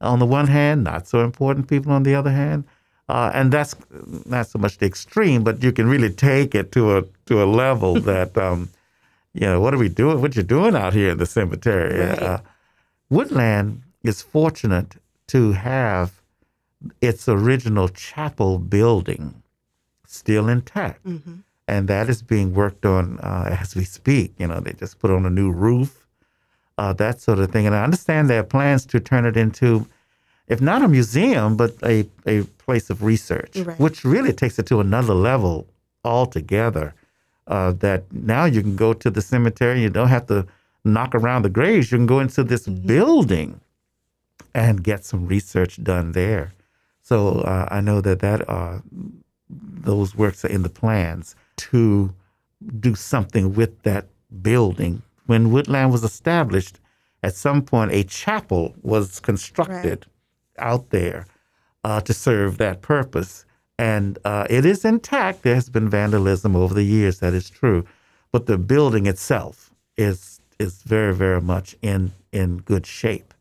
on 0.00 0.18
the 0.18 0.26
one 0.26 0.46
hand, 0.46 0.84
not 0.84 1.06
so 1.06 1.20
important 1.20 1.68
people 1.68 1.92
on 1.92 2.02
the 2.02 2.14
other 2.14 2.30
hand. 2.30 2.64
Uh, 3.08 3.30
and 3.34 3.52
that's 3.52 3.76
not 4.26 4.48
so 4.48 4.58
much 4.58 4.78
the 4.78 4.86
extreme, 4.86 5.44
but 5.44 5.62
you 5.62 5.70
can 5.70 5.88
really 5.88 6.10
take 6.10 6.54
it 6.54 6.72
to 6.72 6.98
a 6.98 7.02
to 7.26 7.42
a 7.42 7.46
level 7.46 7.94
that, 8.00 8.36
um, 8.36 8.68
you 9.32 9.42
know, 9.42 9.60
what 9.60 9.72
are 9.72 9.78
we 9.78 9.88
doing? 9.88 10.20
What 10.20 10.34
you 10.34 10.42
doing 10.42 10.74
out 10.74 10.92
here 10.92 11.10
in 11.10 11.18
the 11.18 11.26
cemetery? 11.26 12.00
Right. 12.00 12.22
Uh, 12.22 12.40
Woodland 13.08 13.82
is 14.02 14.22
fortunate 14.22 14.96
to 15.28 15.52
have 15.52 16.20
its 17.00 17.28
original 17.28 17.88
chapel 17.88 18.58
building 18.58 19.42
still 20.06 20.48
intact. 20.48 21.04
Mm-hmm. 21.04 21.34
And 21.68 21.88
that 21.88 22.08
is 22.08 22.22
being 22.22 22.54
worked 22.54 22.86
on 22.86 23.18
uh, 23.18 23.56
as 23.60 23.74
we 23.74 23.84
speak. 23.84 24.34
You 24.38 24.46
know, 24.46 24.60
they 24.60 24.72
just 24.72 24.98
put 24.98 25.10
on 25.10 25.26
a 25.26 25.30
new 25.30 25.50
roof, 25.50 26.06
uh, 26.78 26.92
that 26.94 27.20
sort 27.20 27.38
of 27.40 27.50
thing. 27.50 27.66
And 27.66 27.74
I 27.74 27.82
understand 27.82 28.30
there 28.30 28.40
are 28.40 28.44
plans 28.44 28.86
to 28.86 29.00
turn 29.00 29.26
it 29.26 29.36
into, 29.36 29.86
if 30.46 30.60
not 30.60 30.82
a 30.82 30.88
museum, 30.88 31.56
but 31.56 31.74
a, 31.82 32.08
a 32.26 32.42
place 32.64 32.88
of 32.88 33.02
research, 33.02 33.56
right. 33.56 33.78
which 33.80 34.04
really 34.04 34.32
takes 34.32 34.58
it 34.58 34.66
to 34.66 34.80
another 34.80 35.14
level 35.14 35.66
altogether. 36.04 36.94
Uh, 37.48 37.70
that 37.72 38.02
now 38.12 38.44
you 38.44 38.60
can 38.60 38.74
go 38.74 38.92
to 38.92 39.08
the 39.08 39.22
cemetery, 39.22 39.80
you 39.80 39.90
don't 39.90 40.08
have 40.08 40.26
to 40.26 40.44
knock 40.84 41.14
around 41.14 41.42
the 41.42 41.48
graves, 41.48 41.92
you 41.92 41.98
can 41.98 42.06
go 42.06 42.18
into 42.18 42.42
this 42.42 42.66
mm-hmm. 42.66 42.86
building 42.86 43.60
and 44.52 44.82
get 44.82 45.04
some 45.04 45.26
research 45.26 45.82
done 45.82 46.12
there. 46.12 46.52
So 47.06 47.38
uh, 47.42 47.68
I 47.70 47.80
know 47.80 48.00
that 48.00 48.18
that 48.18 48.50
uh, 48.50 48.80
those 49.48 50.16
works 50.16 50.44
are 50.44 50.48
in 50.48 50.64
the 50.64 50.68
plans 50.68 51.36
to 51.68 52.12
do 52.80 52.96
something 52.96 53.54
with 53.54 53.80
that 53.82 54.06
building. 54.42 55.02
When 55.26 55.52
Woodland 55.52 55.92
was 55.92 56.02
established, 56.02 56.80
at 57.22 57.36
some 57.36 57.62
point 57.62 57.92
a 57.92 58.02
chapel 58.02 58.74
was 58.82 59.20
constructed 59.20 60.06
right. 60.58 60.66
out 60.66 60.90
there 60.90 61.26
uh, 61.84 62.00
to 62.00 62.12
serve 62.12 62.58
that 62.58 62.82
purpose. 62.82 63.44
And 63.78 64.18
uh, 64.24 64.48
it 64.50 64.66
is 64.66 64.84
intact. 64.84 65.44
There 65.44 65.54
has 65.54 65.68
been 65.68 65.88
vandalism 65.88 66.56
over 66.56 66.74
the 66.74 66.82
years, 66.82 67.20
that 67.20 67.34
is 67.34 67.48
true. 67.48 67.84
But 68.32 68.46
the 68.46 68.58
building 68.58 69.06
itself 69.06 69.70
is 69.96 70.40
is 70.58 70.82
very, 70.82 71.14
very 71.14 71.40
much 71.40 71.76
in, 71.82 72.10
in 72.32 72.56
good 72.56 72.84
shape. 72.84 73.32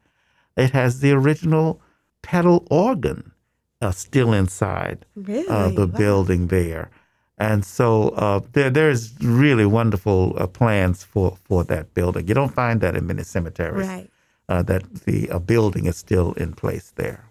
It 0.55 0.69
has 0.71 0.99
the 0.99 1.13
original 1.13 1.81
pedal 2.21 2.67
organ 2.69 3.31
uh, 3.81 3.91
still 3.91 4.33
inside 4.33 5.05
really? 5.15 5.47
uh, 5.47 5.69
the 5.69 5.87
wow. 5.87 5.97
building 5.97 6.47
there. 6.47 6.89
And 7.37 7.65
so 7.65 8.09
uh, 8.09 8.39
there, 8.53 8.69
there's 8.69 9.13
really 9.21 9.65
wonderful 9.65 10.35
uh, 10.37 10.47
plans 10.47 11.03
for, 11.03 11.37
for 11.43 11.63
that 11.65 11.93
building. 11.93 12.27
You 12.27 12.33
don't 12.33 12.53
find 12.53 12.79
that 12.81 12.95
in 12.95 13.07
many 13.07 13.23
cemeteries. 13.23 13.87
Right. 13.87 14.09
Uh, 14.47 14.61
that 14.61 15.05
the 15.05 15.29
uh, 15.31 15.39
building 15.39 15.87
is 15.87 15.97
still 15.97 16.33
in 16.33 16.53
place 16.53 16.93
there. 16.95 17.25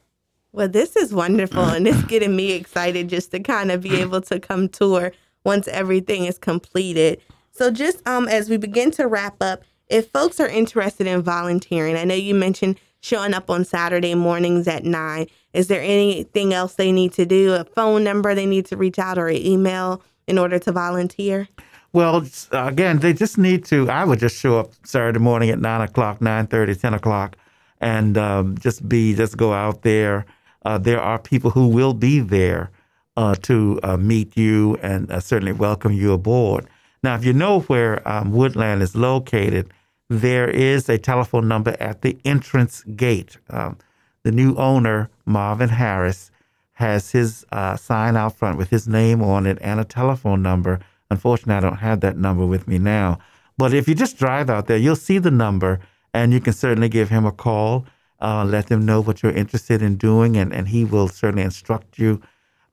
Well, 0.51 0.69
this 0.69 0.97
is 0.97 1.15
wonderful, 1.15 1.63
and 1.63 1.87
it's 1.87 2.03
getting 2.09 2.35
me 2.35 2.53
excited 2.53 3.09
just 3.09 3.31
to 3.31 3.41
kind 3.41 3.71
of 3.71 3.83
be 3.83 4.01
able 4.01 4.21
to 4.23 4.41
come 4.41 4.69
tour 4.69 5.13
once 5.45 5.69
everything 5.69 6.25
is 6.25 6.39
completed. 6.39 7.21
So, 7.53 7.71
just 7.71 8.07
um, 8.09 8.27
as 8.27 8.51
we 8.51 8.57
begin 8.57 8.91
to 8.93 9.07
wrap 9.07 9.37
up, 9.41 9.63
if 9.89 10.11
folks 10.11 10.41
are 10.41 10.49
interested 10.49 11.07
in 11.07 11.23
volunteering, 11.23 11.97
I 11.97 12.05
know 12.05 12.15
you 12.15 12.35
mentioned 12.35 12.81
showing 13.05 13.35
up 13.35 13.51
on 13.51 13.65
Saturday 13.67 14.15
mornings 14.15 14.67
at 14.67 14.85
nine. 14.85 15.27
Is 15.53 15.69
there 15.69 15.83
anything 15.83 16.55
else 16.55 16.75
they 16.75 16.91
need 16.91 17.13
to 17.13 17.27
do? 17.27 17.53
A 17.53 17.65
phone 17.65 18.03
number 18.03 18.35
they 18.35 18.47
need 18.47 18.65
to 18.67 18.79
reach 18.79 18.99
out 18.99 19.19
or 19.19 19.29
an 19.29 19.37
email 19.37 20.03
in 20.27 20.39
order 20.39 20.59
to 20.59 20.73
volunteer? 20.73 21.47
Well, 21.93 22.27
again, 22.51 22.99
they 22.99 23.13
just 23.13 23.37
need 23.37 23.67
to. 23.67 23.91
I 23.91 24.05
would 24.05 24.19
just 24.19 24.37
show 24.37 24.59
up 24.59 24.73
Saturday 24.85 25.19
morning 25.19 25.51
at 25.51 25.61
nine 25.61 25.83
o'clock, 25.83 26.23
nine 26.23 26.47
thirty, 26.47 26.75
ten 26.75 26.95
o'clock, 26.95 27.37
and 27.79 28.17
um, 28.17 28.57
just 28.59 28.89
be 28.89 29.15
just 29.15 29.37
go 29.37 29.53
out 29.53 29.83
there. 29.83 30.25
Uh, 30.65 30.79
there 30.79 31.01
are 31.01 31.19
people 31.19 31.51
who 31.51 31.69
will 31.69 31.93
be 31.93 32.21
there 32.21 32.71
uh, 33.19 33.35
to 33.43 33.79
uh, 33.83 33.99
meet 33.99 34.35
you 34.35 34.79
and 34.83 35.13
uh, 35.13 35.21
certainly 35.21 35.53
welcome 35.53 35.93
you 35.93 36.15
aboard. 36.15 36.67
Now, 37.03 37.15
if 37.17 37.25
you 37.25 37.35
know 37.35 37.61
where 37.61 38.07
um, 38.09 38.33
Woodland 38.33 38.83
is 38.83 38.97
located, 38.97 39.71
there 40.09 40.49
is 40.49 40.89
a 40.89 40.99
telephone 40.99 41.49
number 41.49 41.77
at 41.81 42.03
the 42.03 42.19
entrance 42.25 42.83
gate. 42.97 43.39
Um, 43.51 43.79
the 44.23 44.33
new 44.33 44.55
owner, 44.57 45.11
Marvin 45.25 45.71
Harris, 45.71 46.31
has 46.73 47.13
his 47.13 47.45
uh, 47.53 47.77
sign 47.77 48.17
out 48.17 48.37
front 48.37 48.59
with 48.59 48.71
his 48.71 48.89
name 48.89 49.23
on 49.23 49.47
it 49.47 49.59
and 49.61 49.81
a 49.81 49.85
telephone 49.85 50.43
number. 50.43 50.81
Unfortunately, 51.11 51.55
I 51.55 51.61
don't 51.61 51.79
have 51.79 52.01
that 52.01 52.17
number 52.17 52.45
with 52.45 52.67
me 52.67 52.79
now. 52.79 53.19
But 53.57 53.73
if 53.73 53.87
you 53.87 53.95
just 53.95 54.19
drive 54.19 54.51
out 54.51 54.67
there, 54.67 54.77
you'll 54.77 54.97
see 54.97 55.19
the 55.19 55.31
number 55.31 55.81
and 56.13 56.33
you 56.33 56.41
can 56.41 56.53
certainly 56.53 56.89
give 56.89 57.11
him 57.11 57.25
a 57.25 57.33
call, 57.33 57.87
uh, 58.21 58.45
let 58.45 58.71
him 58.71 58.85
know 58.85 59.01
what 59.01 59.23
you're 59.23 59.33
interested 59.33 59.83
in 59.83 59.97
doing, 59.97 60.37
and, 60.37 60.53
and 60.53 60.69
he 60.69 60.85
will 60.85 61.09
certainly 61.09 61.43
instruct 61.43 61.99
you 61.99 62.21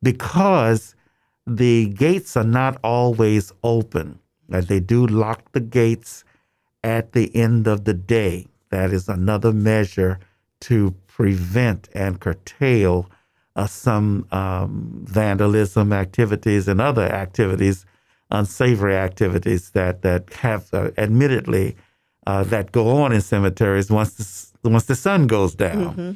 because 0.02 0.96
the 1.46 1.88
gates 1.88 2.38
are 2.38 2.44
not 2.44 2.80
always 2.84 3.52
open. 3.64 4.20
They 4.48 4.80
do 4.80 5.08
lock 5.08 5.52
the 5.54 5.60
gates 5.60 6.24
at 6.84 7.12
the 7.14 7.36
end 7.36 7.68
of 7.68 7.86
the 7.86 7.94
day. 7.94 8.48
That 8.70 8.92
is 8.92 9.10
another 9.10 9.52
measure 9.52 10.20
to 10.62 10.96
prevent 11.08 11.90
and 11.94 12.20
curtail 12.20 13.10
uh, 13.56 13.68
some 13.68 14.26
um, 14.32 15.04
vandalism 15.04 15.92
activities 15.92 16.68
and 16.68 16.80
other 16.80 17.04
activities, 17.04 17.86
unsavory 18.30 18.96
activities 18.96 19.72
that 19.72 20.02
that 20.04 20.32
have 20.36 20.74
uh, 20.74 20.92
admittedly 20.98 21.76
uh, 22.28 22.44
that 22.44 22.72
go 22.72 22.90
on 22.90 23.12
in 23.12 23.22
cemeteries 23.22 23.92
once 23.92 24.52
the, 24.62 24.70
once 24.70 24.86
the 24.86 24.96
sun 24.96 25.28
goes 25.28 25.54
down. 25.56 25.96
Mm-hmm. 25.96 26.12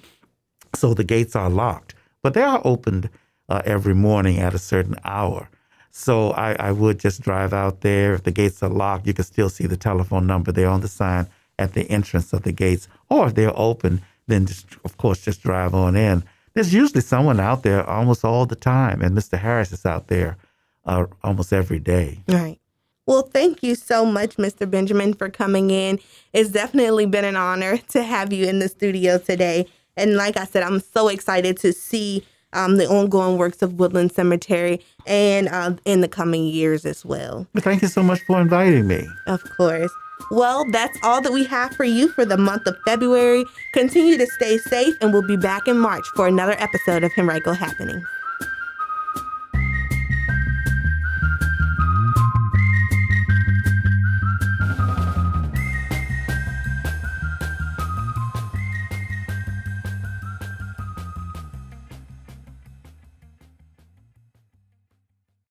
So 0.75 0.93
the 0.93 1.03
gates 1.03 1.35
are 1.35 1.49
locked, 1.49 1.95
but 2.21 2.33
they 2.33 2.41
are 2.41 2.61
opened 2.63 3.09
uh, 3.49 3.61
every 3.65 3.95
morning 3.95 4.39
at 4.39 4.53
a 4.53 4.59
certain 4.59 4.95
hour. 5.03 5.49
So 5.97 6.31
I, 6.31 6.55
I 6.59 6.73
would 6.73 6.99
just 6.99 7.21
drive 7.21 7.53
out 7.53 7.79
there. 7.79 8.15
If 8.15 8.23
the 8.23 8.31
gates 8.31 8.61
are 8.61 8.69
locked, 8.69 9.07
you 9.07 9.13
can 9.13 9.23
still 9.23 9.47
see 9.47 9.65
the 9.65 9.77
telephone 9.77 10.27
number 10.27 10.51
there 10.51 10.67
on 10.67 10.81
the 10.81 10.89
sign 10.89 11.27
at 11.57 11.71
the 11.71 11.89
entrance 11.89 12.33
of 12.33 12.43
the 12.43 12.51
gates. 12.51 12.89
Or 13.09 13.27
if 13.27 13.35
they're 13.35 13.57
open, 13.57 14.01
then 14.27 14.45
just, 14.45 14.65
of 14.83 14.97
course, 14.97 15.23
just 15.23 15.41
drive 15.41 15.73
on 15.73 15.95
in. 15.95 16.25
There's 16.53 16.73
usually 16.73 16.99
someone 16.99 17.39
out 17.39 17.63
there 17.63 17.89
almost 17.89 18.25
all 18.25 18.45
the 18.45 18.57
time, 18.57 19.01
and 19.01 19.17
Mr. 19.17 19.39
Harris 19.39 19.71
is 19.71 19.85
out 19.85 20.07
there 20.07 20.35
uh, 20.83 21.05
almost 21.23 21.53
every 21.53 21.79
day. 21.79 22.19
Right. 22.27 22.59
Well, 23.05 23.21
thank 23.21 23.63
you 23.63 23.73
so 23.73 24.05
much, 24.05 24.35
Mr. 24.35 24.69
Benjamin, 24.69 25.13
for 25.13 25.29
coming 25.29 25.71
in. 25.71 25.99
It's 26.33 26.49
definitely 26.49 27.05
been 27.05 27.23
an 27.23 27.37
honor 27.37 27.77
to 27.77 28.03
have 28.03 28.33
you 28.33 28.45
in 28.45 28.59
the 28.59 28.67
studio 28.67 29.17
today. 29.17 29.65
And 29.95 30.17
like 30.17 30.35
I 30.35 30.43
said, 30.43 30.63
I'm 30.63 30.81
so 30.81 31.07
excited 31.07 31.55
to 31.59 31.71
see 31.71 32.25
um, 32.55 32.77
the 32.77 32.87
ongoing 32.87 33.37
works 33.37 33.61
of 33.61 33.73
Woodland 33.73 34.11
Cemetery 34.11 34.81
and 35.05 35.47
uh, 35.49 35.75
in 35.85 36.01
the 36.01 36.07
coming 36.07 36.45
years 36.45 36.85
as 36.85 37.05
well. 37.05 37.47
Thank 37.57 37.81
you 37.81 37.87
so 37.87 38.01
much 38.01 38.21
for 38.21 38.41
inviting 38.41 38.87
me. 38.87 39.07
Of 39.27 39.43
course. 39.57 39.91
Well, 40.31 40.65
that's 40.71 40.97
all 41.03 41.21
that 41.21 41.33
we 41.33 41.43
have 41.45 41.75
for 41.75 41.83
you 41.83 42.07
for 42.09 42.25
the 42.25 42.37
month 42.37 42.65
of 42.65 42.75
February. 42.85 43.45
Continue 43.73 44.17
to 44.17 44.25
stay 44.25 44.57
safe, 44.57 44.95
and 45.01 45.13
we'll 45.13 45.27
be 45.27 45.37
back 45.37 45.67
in 45.67 45.77
March 45.77 46.05
for 46.15 46.25
another 46.25 46.55
episode 46.57 47.03
of 47.03 47.11
Henrico 47.17 47.53
Happening. 47.53 48.03